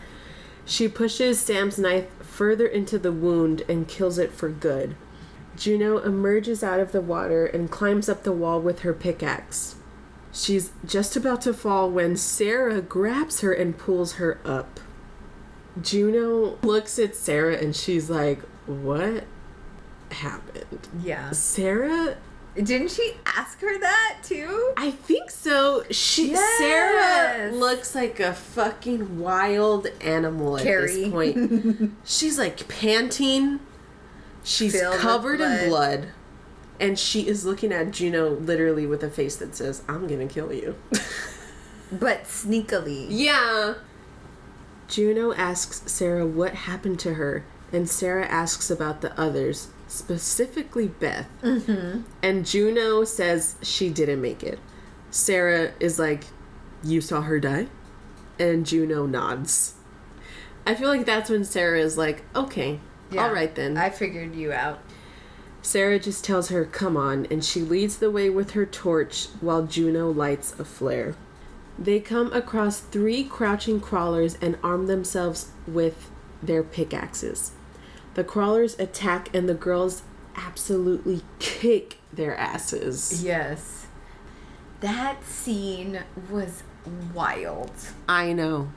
[0.65, 4.95] She pushes Sam's knife further into the wound and kills it for good.
[5.55, 9.75] Juno emerges out of the water and climbs up the wall with her pickaxe.
[10.31, 14.79] She's just about to fall when Sarah grabs her and pulls her up.
[15.81, 19.25] Juno looks at Sarah and she's like, What
[20.11, 20.87] happened?
[21.01, 21.31] Yeah.
[21.31, 22.17] Sarah,
[22.55, 24.73] Didn't she ask her that too?
[24.75, 25.83] I think so.
[25.89, 26.57] She Yes.
[26.59, 31.91] Sarah looks like a fucking wild animal at this point.
[32.03, 33.59] she's like panting.
[34.43, 36.01] She's Filled covered in blood.
[36.01, 36.07] blood.
[36.79, 40.51] And she is looking at Juno literally with a face that says, I'm gonna kill
[40.51, 40.75] you.
[41.91, 43.07] But sneakily.
[43.09, 43.73] yeah.
[44.87, 47.43] Juno asks Sarah what happened to her,
[47.73, 51.27] and Sarah asks about the others, specifically Beth.
[51.43, 52.01] Mm-hmm.
[52.23, 54.59] And Juno says she didn't make it.
[55.09, 56.23] Sarah is like,
[56.83, 57.67] You saw her die?
[58.39, 59.75] And Juno nods.
[60.65, 62.79] I feel like that's when Sarah is like, Okay,
[63.11, 63.23] Yeah.
[63.25, 63.77] all right then.
[63.77, 64.79] I figured you out.
[65.61, 69.61] Sarah just tells her, come on, and she leads the way with her torch while
[69.67, 71.13] Juno lights a flare.
[71.77, 76.09] They come across three crouching crawlers and arm themselves with
[76.41, 77.51] their pickaxes.
[78.13, 80.03] The crawlers attack, and the girls
[80.35, 83.23] absolutely kick their asses.
[83.23, 83.87] Yes.
[84.81, 86.63] That scene was
[87.13, 87.71] wild.
[88.09, 88.71] I know.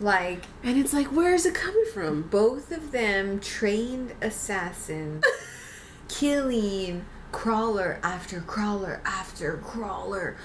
[0.00, 2.22] Like, And it's like, where is it coming from?
[2.22, 5.22] both of them trained assassins
[6.08, 10.36] killing crawler after crawler after crawler,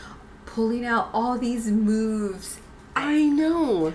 [0.45, 2.59] pulling out all these moves.
[2.95, 3.93] I know.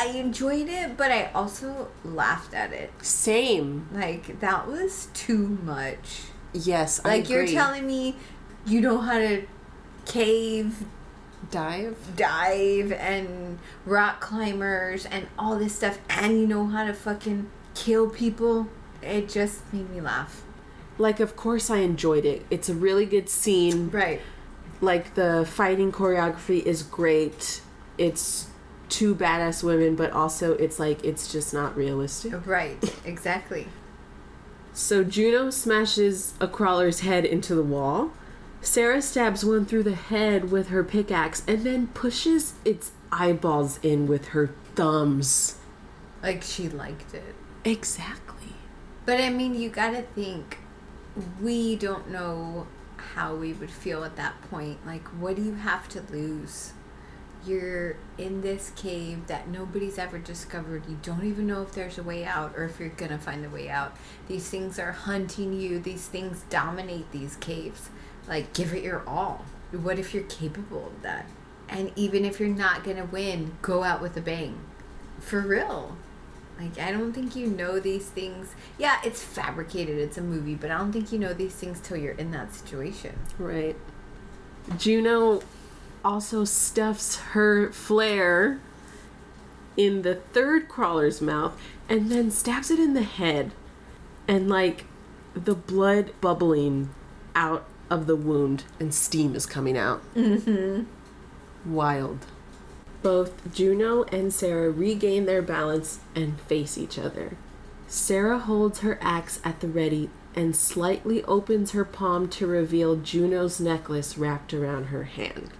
[0.00, 2.90] I enjoyed it, but I also laughed at it.
[3.02, 3.86] Same.
[3.92, 6.22] Like, that was too much.
[6.54, 8.16] Yes, Like, you're telling me
[8.66, 9.46] you know how to
[10.06, 10.84] cave,
[11.50, 11.96] dive.
[12.16, 18.08] dive, and rock climbers, and all this stuff, and you know how to fucking kill
[18.08, 18.68] people?
[19.02, 20.42] It just made me laugh.
[20.98, 22.44] Like, of course, I enjoyed it.
[22.50, 23.90] It's a really good scene.
[23.90, 24.20] Right.
[24.82, 27.60] like the fighting choreography is great.
[27.98, 28.46] It's
[28.90, 32.46] two badass women, but also it's like it's just not realistic.
[32.46, 32.78] Right.
[33.04, 33.68] Exactly.
[34.72, 38.12] So Juno smashes a crawler's head into the wall.
[38.60, 44.06] Sarah stabs one through the head with her pickaxe and then pushes its eyeballs in
[44.06, 45.56] with her thumbs.
[46.22, 47.34] Like, she liked it.
[47.64, 48.52] Exactly.
[49.06, 50.58] But I mean, you gotta think,
[51.40, 52.66] we don't know
[53.14, 54.86] how we would feel at that point.
[54.86, 56.74] Like, what do you have to lose?
[57.46, 60.84] You're in this cave that nobody's ever discovered.
[60.88, 63.48] You don't even know if there's a way out or if you're gonna find a
[63.48, 63.96] way out.
[64.28, 67.88] These things are hunting you, these things dominate these caves.
[68.28, 69.44] Like, give it your all.
[69.72, 71.26] What if you're capable of that?
[71.68, 74.58] And even if you're not gonna win, go out with a bang.
[75.20, 75.96] For real.
[76.58, 78.54] Like, I don't think you know these things.
[78.76, 81.96] Yeah, it's fabricated, it's a movie, but I don't think you know these things till
[81.96, 83.18] you're in that situation.
[83.38, 83.76] Right.
[84.76, 85.42] Juno
[86.04, 88.60] also stuffs her flare
[89.76, 93.52] in the third crawler's mouth and then stabs it in the head.
[94.28, 94.84] And like
[95.34, 96.90] the blood bubbling
[97.34, 100.02] out of the wound and steam is coming out.
[100.14, 100.84] Mm-hmm.
[101.72, 102.26] Wild.
[103.02, 107.36] Both Juno and Sarah regain their balance and face each other.
[107.88, 113.58] Sarah holds her axe at the ready and slightly opens her palm to reveal Juno's
[113.58, 115.50] necklace wrapped around her hand.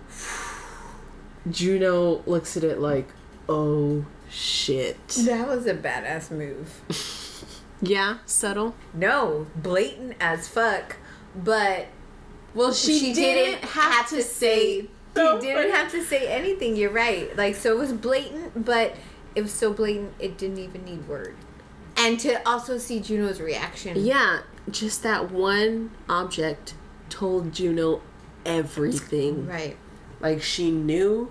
[1.51, 3.09] Juno looks at it like,
[3.49, 5.09] oh shit.
[5.09, 6.81] That was a badass move.
[7.83, 8.75] Yeah, subtle.
[8.93, 10.97] No, blatant as fuck,
[11.35, 11.87] but
[12.55, 14.83] Well, she, didn't, have, to say.
[14.83, 16.77] She didn't have to say anything.
[16.77, 17.35] You're right.
[17.37, 18.97] Like so, it was blatant, but
[19.35, 21.37] it was so blatant it didn't even need word.
[21.97, 23.97] And to also see Juno's reaction.
[23.99, 24.41] Yeah,
[24.71, 26.75] just that one object
[27.09, 28.03] told Juno
[28.45, 29.47] everything.
[29.47, 29.77] Right.
[30.21, 31.31] Like she knew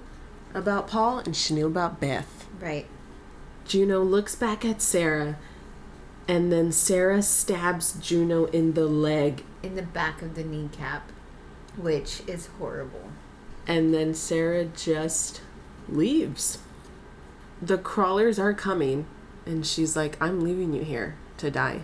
[0.54, 2.48] about Paul and she knew about Beth.
[2.60, 2.88] Right.
[3.66, 5.38] Juno looks back at Sarah,
[6.28, 11.12] and then Sarah stabs Juno in the leg, In the back of the kneecap,
[11.78, 13.12] which is horrible.
[13.68, 15.42] and then Sarah just
[15.88, 16.58] leaves.
[17.62, 19.06] The crawlers are coming,
[19.46, 21.82] and she's like, I'm leaving you here to die.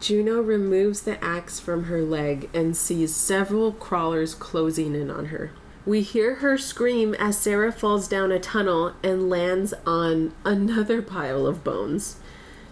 [0.00, 5.50] Juno removes the axe from her leg and sees several crawlers closing in on her.
[5.86, 11.46] We hear her scream as Sarah falls down a tunnel and lands on another pile
[11.46, 12.18] of bones.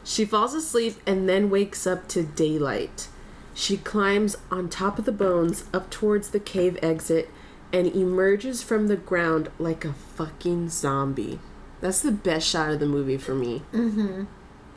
[0.02, 3.06] She falls asleep and then wakes up to daylight.
[3.54, 7.30] She climbs on top of the bones up towards the cave exit
[7.72, 11.38] and emerges from the ground like a fucking zombie.
[11.80, 13.62] That's the best shot of the movie for me.
[13.72, 14.24] Mm-hmm.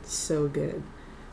[0.04, 0.84] So good.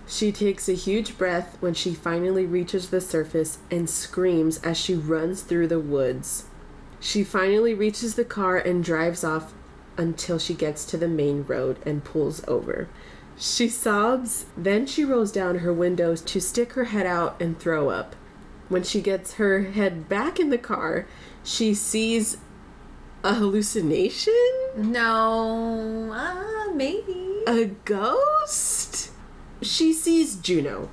[0.08, 4.96] She takes a huge breath when she finally reaches the surface and screams as she
[4.96, 6.46] runs through the woods.
[7.06, 9.54] She finally reaches the car and drives off
[9.96, 12.90] until she gets to the main road and pulls over.
[13.38, 17.90] She sobs, then she rolls down her windows to stick her head out and throw
[17.90, 18.16] up.
[18.70, 21.06] When she gets her head back in the car,
[21.44, 22.38] she sees
[23.24, 24.34] a hallucination?
[24.76, 27.44] No, uh, maybe.
[27.46, 29.12] A ghost?
[29.62, 30.90] She sees Juno.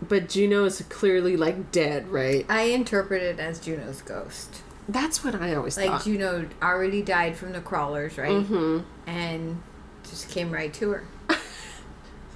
[0.00, 2.46] but Juno is clearly like dead, right?
[2.48, 4.62] I interpret it as Juno's ghost.
[4.90, 5.82] That's what I always thought.
[5.82, 6.04] Like thought.
[6.04, 8.30] Juno already died from the crawlers, right?
[8.30, 8.80] mm-hmm.
[9.08, 9.62] And
[10.08, 11.04] just came right to her.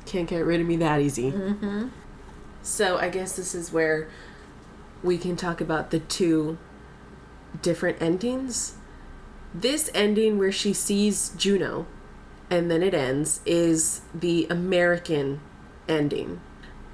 [0.06, 1.32] Can't get rid of me that easy.
[1.32, 1.88] Mm-hmm.
[2.62, 4.08] So I guess this is where
[5.02, 6.58] we can talk about the two
[7.60, 8.74] different endings.
[9.52, 11.86] This ending where she sees Juno
[12.50, 15.40] and then it ends is the American
[15.88, 16.40] ending.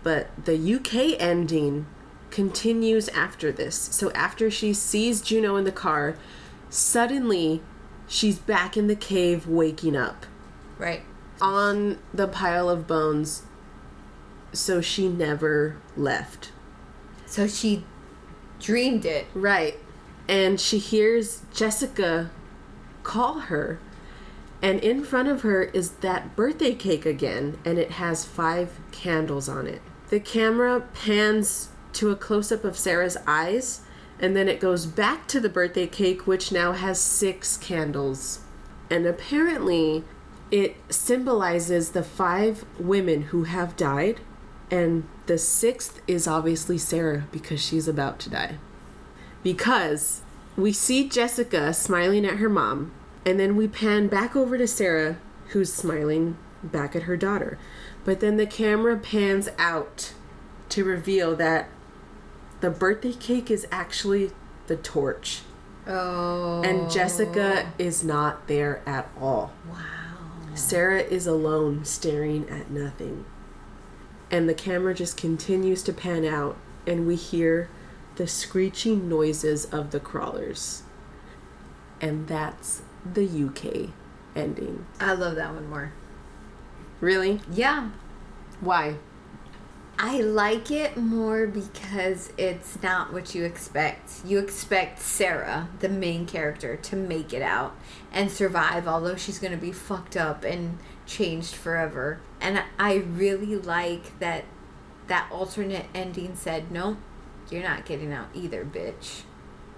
[0.02, 1.86] But the UK ending
[2.30, 3.76] continues after this.
[3.76, 6.16] So after she sees Juno in the car,
[6.68, 7.62] suddenly
[8.06, 10.26] she's back in the cave waking up
[10.78, 11.02] Right.
[11.40, 13.42] on the pile of bones.
[14.52, 16.52] So she never left.
[17.26, 17.84] So she
[18.58, 19.26] dreamed it.
[19.34, 19.78] Right.
[20.28, 22.30] And she hears Jessica
[23.02, 23.78] call her.
[24.62, 29.48] And in front of her is that birthday cake again, and it has five candles
[29.48, 29.80] on it.
[30.10, 33.82] The camera pans to a close up of Sarah's eyes,
[34.18, 38.40] and then it goes back to the birthday cake, which now has six candles.
[38.90, 40.04] And apparently,
[40.50, 44.20] it symbolizes the five women who have died,
[44.70, 48.58] and the sixth is obviously Sarah because she's about to die
[49.42, 50.22] because
[50.56, 52.92] we see Jessica smiling at her mom,
[53.24, 55.16] and then we pan back over to Sarah,
[55.48, 57.58] who's smiling back at her daughter.
[58.04, 60.12] But then the camera pans out
[60.70, 61.68] to reveal that
[62.60, 64.30] the birthday cake is actually
[64.66, 65.42] the torch,
[65.86, 66.62] Oh.
[66.62, 69.52] and Jessica is not there at all.
[69.68, 69.76] Wow.
[70.54, 73.24] Sarah is alone, staring at nothing.
[74.30, 76.56] And the camera just continues to pan out,
[76.86, 77.68] and we hear
[78.16, 80.82] the screeching noises of the crawlers.
[82.00, 83.90] And that's the UK
[84.36, 84.86] ending.
[85.00, 85.92] I love that one more.
[87.00, 87.40] Really?
[87.50, 87.90] Yeah.
[88.60, 88.96] Why?
[90.02, 94.24] I like it more because it's not what you expect.
[94.24, 97.76] You expect Sarah, the main character, to make it out
[98.10, 102.18] and survive, although she's going to be fucked up and changed forever.
[102.40, 104.46] And I really like that
[105.08, 106.96] that alternate ending said, "No,
[107.50, 109.24] you're not getting out either, bitch."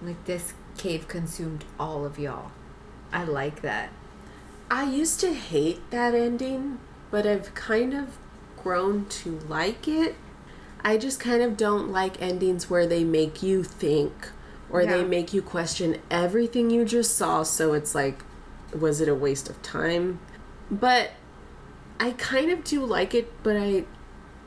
[0.01, 2.53] Like this cave consumed all of y'all.
[3.13, 3.91] I like that.
[4.71, 6.79] I used to hate that ending,
[7.11, 8.19] but I've kind of
[8.63, 10.17] grown to like it.
[10.85, 14.31] I just kind of don't like endings where they make you think
[14.71, 17.43] or they make you question everything you just saw.
[17.43, 18.25] So it's like,
[18.79, 20.19] was it a waste of time?
[20.71, 21.11] But
[22.01, 23.85] I kind of do like it, but I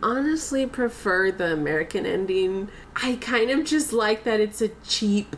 [0.01, 2.70] honestly prefer the American ending.
[2.95, 5.36] I kind of just like that it's a cheap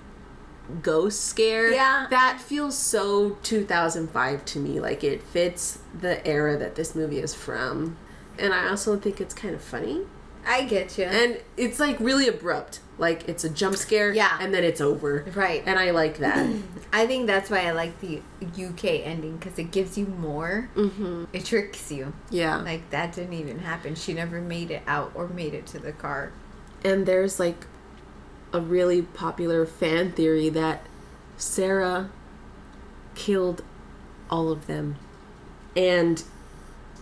[0.81, 1.71] ghost scare.
[1.71, 2.07] Yeah.
[2.09, 4.79] That feels so 2005 to me.
[4.79, 7.97] Like it fits the era that this movie is from.
[8.39, 10.01] And I also think it's kind of funny.
[10.45, 11.03] I get you.
[11.05, 12.79] And it's like really abrupt.
[12.97, 14.37] Like it's a jump scare Yeah.
[14.39, 15.25] and then it's over.
[15.35, 15.61] Right.
[15.65, 16.47] And I like that.
[16.93, 20.69] I think that's why I like the UK ending because it gives you more.
[20.73, 22.13] hmm It tricks you.
[22.31, 22.57] Yeah.
[22.57, 23.95] Like that didn't even happen.
[23.95, 26.31] She never made it out or made it to the car.
[26.85, 27.67] And there's like
[28.53, 30.81] a really popular fan theory that
[31.35, 32.09] Sarah
[33.15, 33.63] killed
[34.29, 34.95] all of them.
[35.75, 36.23] And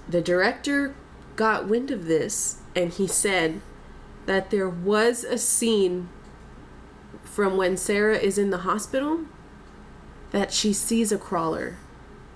[0.09, 0.93] the director
[1.35, 3.61] got wind of this and he said
[4.25, 6.09] that there was a scene
[7.23, 9.21] from when Sarah is in the hospital
[10.31, 11.77] that she sees a crawler.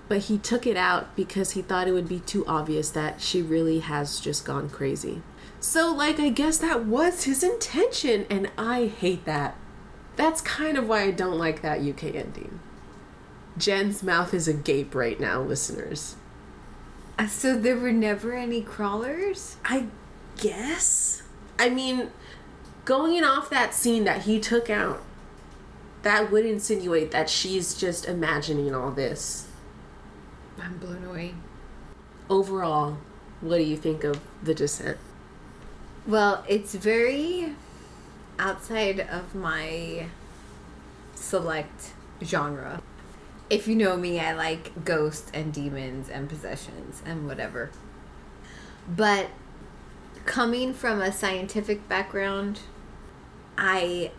[0.08, 3.42] But he took it out because he thought it would be too obvious that she
[3.42, 5.22] really has just gone crazy.
[5.60, 9.56] So, like, I guess that was his intention, and I hate that.
[10.16, 12.60] That's kind of why I don't like that UK ending.
[13.56, 16.16] Jen's mouth is agape right now, listeners.
[17.20, 19.56] Uh, So there were never any crawlers?
[19.62, 19.88] I
[20.38, 21.22] guess.
[21.58, 22.08] I mean,
[22.86, 25.02] going off that scene that he took out,
[26.00, 29.48] that would insinuate that she's just imagining all this.
[30.58, 31.34] I'm blown away.
[32.30, 32.96] Overall,
[33.42, 34.96] what do you think of The Descent?
[36.06, 37.54] Well, it's very
[38.38, 40.06] outside of my
[41.14, 41.92] select
[42.24, 42.80] genre.
[43.50, 47.70] If you know me, I like ghosts and demons and possessions and whatever.
[48.88, 49.26] But
[50.24, 52.60] coming from a scientific background,
[53.58, 54.12] I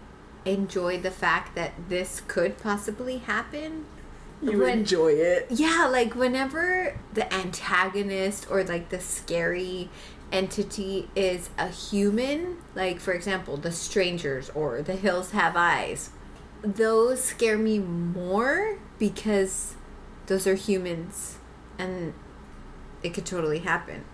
[0.43, 3.85] enjoy the fact that this could possibly happen.
[4.41, 5.47] You When- enjoy it.
[5.49, 9.89] Yeah, like whenever the antagonist or like the scary
[10.31, 16.09] entity is a human, like for example, the strangers or the hills have eyes,
[16.63, 19.75] those scare me more because
[20.27, 21.37] those are humans
[21.77, 22.13] and
[23.03, 24.05] it could totally happen.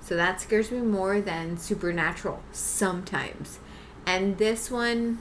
[0.00, 3.58] So that scares me more than supernatural sometimes.
[4.06, 5.20] And this one,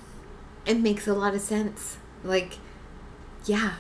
[0.66, 1.98] it makes a lot of sense.
[2.24, 2.58] Like,
[3.46, 3.76] yeah,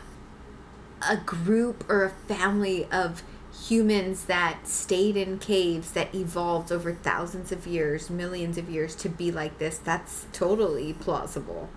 [1.07, 3.21] a group or a family of
[3.67, 9.09] humans that stayed in caves that evolved over thousands of years, millions of years to
[9.09, 11.69] be like this, that's totally plausible.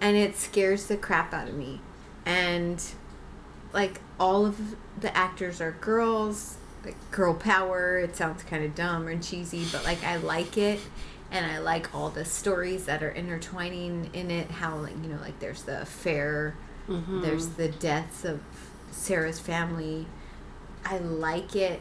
[0.00, 1.80] And it scares the crap out of me.
[2.26, 2.82] And
[3.72, 7.98] like all of the actors are girls, like girl power.
[7.98, 10.80] It sounds kind of dumb and cheesy, but like I like it.
[11.30, 14.50] And I like all the stories that are intertwining in it.
[14.50, 16.56] How like you know, like there's the affair,
[16.88, 17.22] mm-hmm.
[17.22, 18.40] there's the deaths of
[18.90, 20.06] Sarah's family.
[20.84, 21.80] I like it,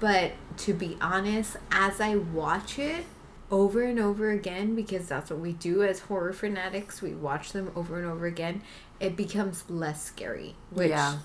[0.00, 3.04] but to be honest, as I watch it
[3.50, 7.70] over and over again, because that's what we do as horror fanatics, we watch them
[7.74, 8.62] over and over again,
[9.00, 11.18] it becomes less scary, which Yeah.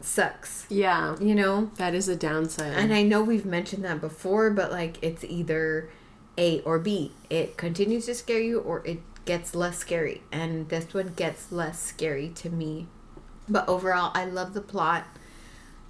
[0.00, 0.66] sucks.
[0.68, 1.16] Yeah.
[1.18, 1.70] You know?
[1.76, 2.74] That is a downside.
[2.74, 5.90] And I know we've mentioned that before, but like it's either
[6.38, 7.12] A or B.
[7.30, 10.22] It continues to scare you or it gets less scary.
[10.30, 12.86] And this one gets less scary to me.
[13.48, 15.06] But overall, I love the plot.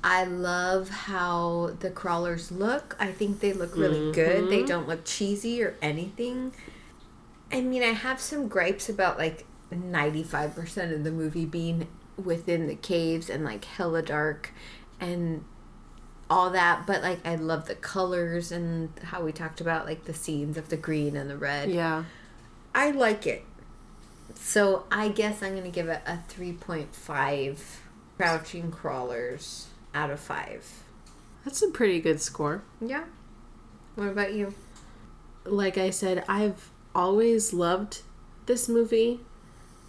[0.09, 2.95] I love how the crawlers look.
[3.01, 4.49] I think they look really good.
[4.49, 4.67] They mm-hmm.
[4.67, 6.53] don't look cheesy or anything.
[7.51, 11.89] I mean, I have some gripes about like 95% of the movie being
[12.23, 14.53] within the caves and like hella dark
[15.01, 15.45] and
[16.31, 20.15] all that, but like I love the colors and how we talked about like the
[20.15, 21.69] scenes of the green and the red.
[21.69, 22.05] yeah.
[22.73, 23.45] I like it.
[24.35, 27.59] So I guess I'm gonna give it a 3.5
[28.17, 29.67] crouching crawlers
[29.97, 30.85] out of 5.
[31.45, 32.63] That's a pretty good score.
[32.81, 33.05] Yeah.
[33.95, 34.55] What about you?
[35.49, 38.03] like I said, I've always loved
[38.47, 39.21] this movie,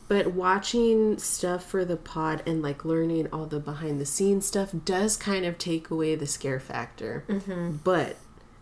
[0.07, 4.71] but watching stuff for the pod and like learning all the behind the scenes stuff
[4.85, 7.25] does kind of take away the scare factor.
[7.27, 7.77] Mm-hmm.
[7.83, 8.17] But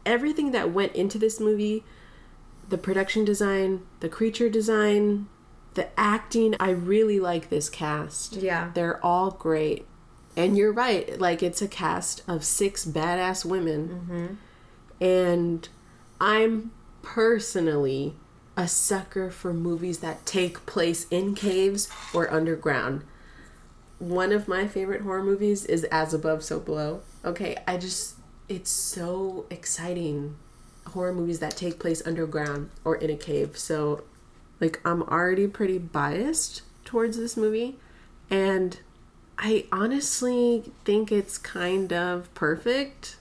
[0.05, 1.83] everything that went into this movie
[2.67, 5.27] the production design, the creature design,
[5.75, 8.37] the acting I really like this cast.
[8.37, 8.71] Yeah.
[8.73, 9.85] They're all great.
[10.35, 13.89] And you're right, like it's a cast of six badass women.
[13.89, 15.03] Mm-hmm.
[15.03, 15.69] And
[16.19, 16.71] I'm
[17.01, 18.15] personally
[18.57, 23.03] a sucker for movies that take place in caves or underground.
[23.99, 27.01] One of my favorite horror movies is As Above, So Below.
[27.23, 28.15] Okay, I just,
[28.49, 30.35] it's so exciting.
[30.87, 33.57] Horror movies that take place underground or in a cave.
[33.57, 34.03] So,
[34.59, 37.77] like, I'm already pretty biased towards this movie.
[38.29, 38.79] And
[39.37, 43.17] I honestly think it's kind of perfect.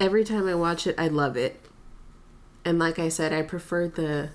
[0.00, 1.60] Every time I watch it, I love it.
[2.64, 4.30] And like I said, I prefer the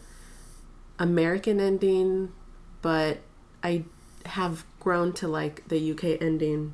[0.97, 2.31] American ending,
[2.81, 3.19] but
[3.63, 3.83] I
[4.25, 6.73] have grown to like the UK ending.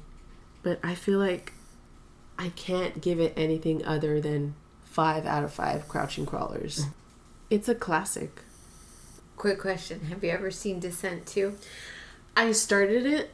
[0.64, 1.54] But I feel like
[2.38, 6.86] I can't give it anything other than five out of five crouching crawlers.
[7.50, 8.42] It's a classic.
[9.38, 10.06] Quick question.
[10.06, 11.56] Have you ever seen Descent 2?
[12.38, 13.32] I started it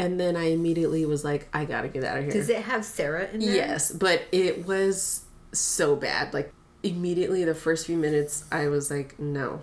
[0.00, 2.32] and then I immediately was like, I gotta get out of here.
[2.32, 3.54] Does it have Sarah in there?
[3.54, 6.32] Yes, but it was so bad.
[6.32, 9.60] Like immediately the first few minutes I was like, no.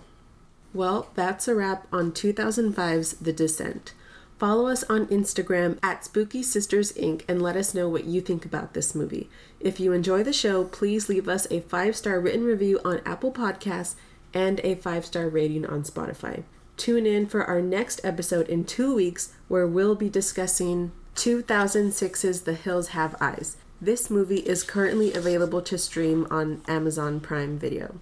[0.76, 3.96] Well, that's a wrap on 2005's The Descent.
[4.38, 7.24] Follow us on Instagram at Spooky Sisters Inc.
[7.28, 9.32] and let us know what you think about this movie.
[9.60, 13.32] If you enjoy the show, please leave us a five star written review on Apple
[13.32, 13.96] Podcasts
[14.36, 16.44] and a five star rating on Spotify.
[16.78, 22.54] Tune in for our next episode in two weeks where we'll be discussing 2006's The
[22.54, 23.58] Hills Have Eyes.
[23.82, 27.96] This movie is currently available to stream on Amazon Prime Video.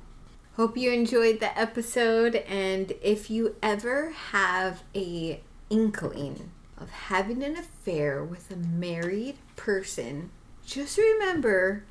[0.58, 7.56] Hope you enjoyed the episode and if you ever have a inkling of having an
[7.56, 10.32] affair with a married person,
[10.66, 11.86] just remember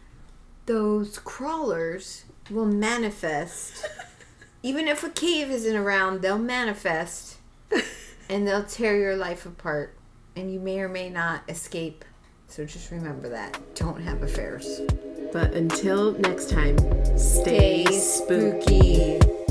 [0.67, 3.87] those crawlers will manifest.
[4.65, 7.37] Even if a cave isn't around, they'll manifest
[8.31, 9.95] and they'll tear your life apart
[10.37, 12.03] and you may or may not escape.
[12.49, 13.61] So just remember that.
[13.75, 14.81] Don't have affairs.
[15.35, 16.79] But until next time,
[17.19, 19.19] stay, Stay spooky.
[19.21, 19.44] spooky.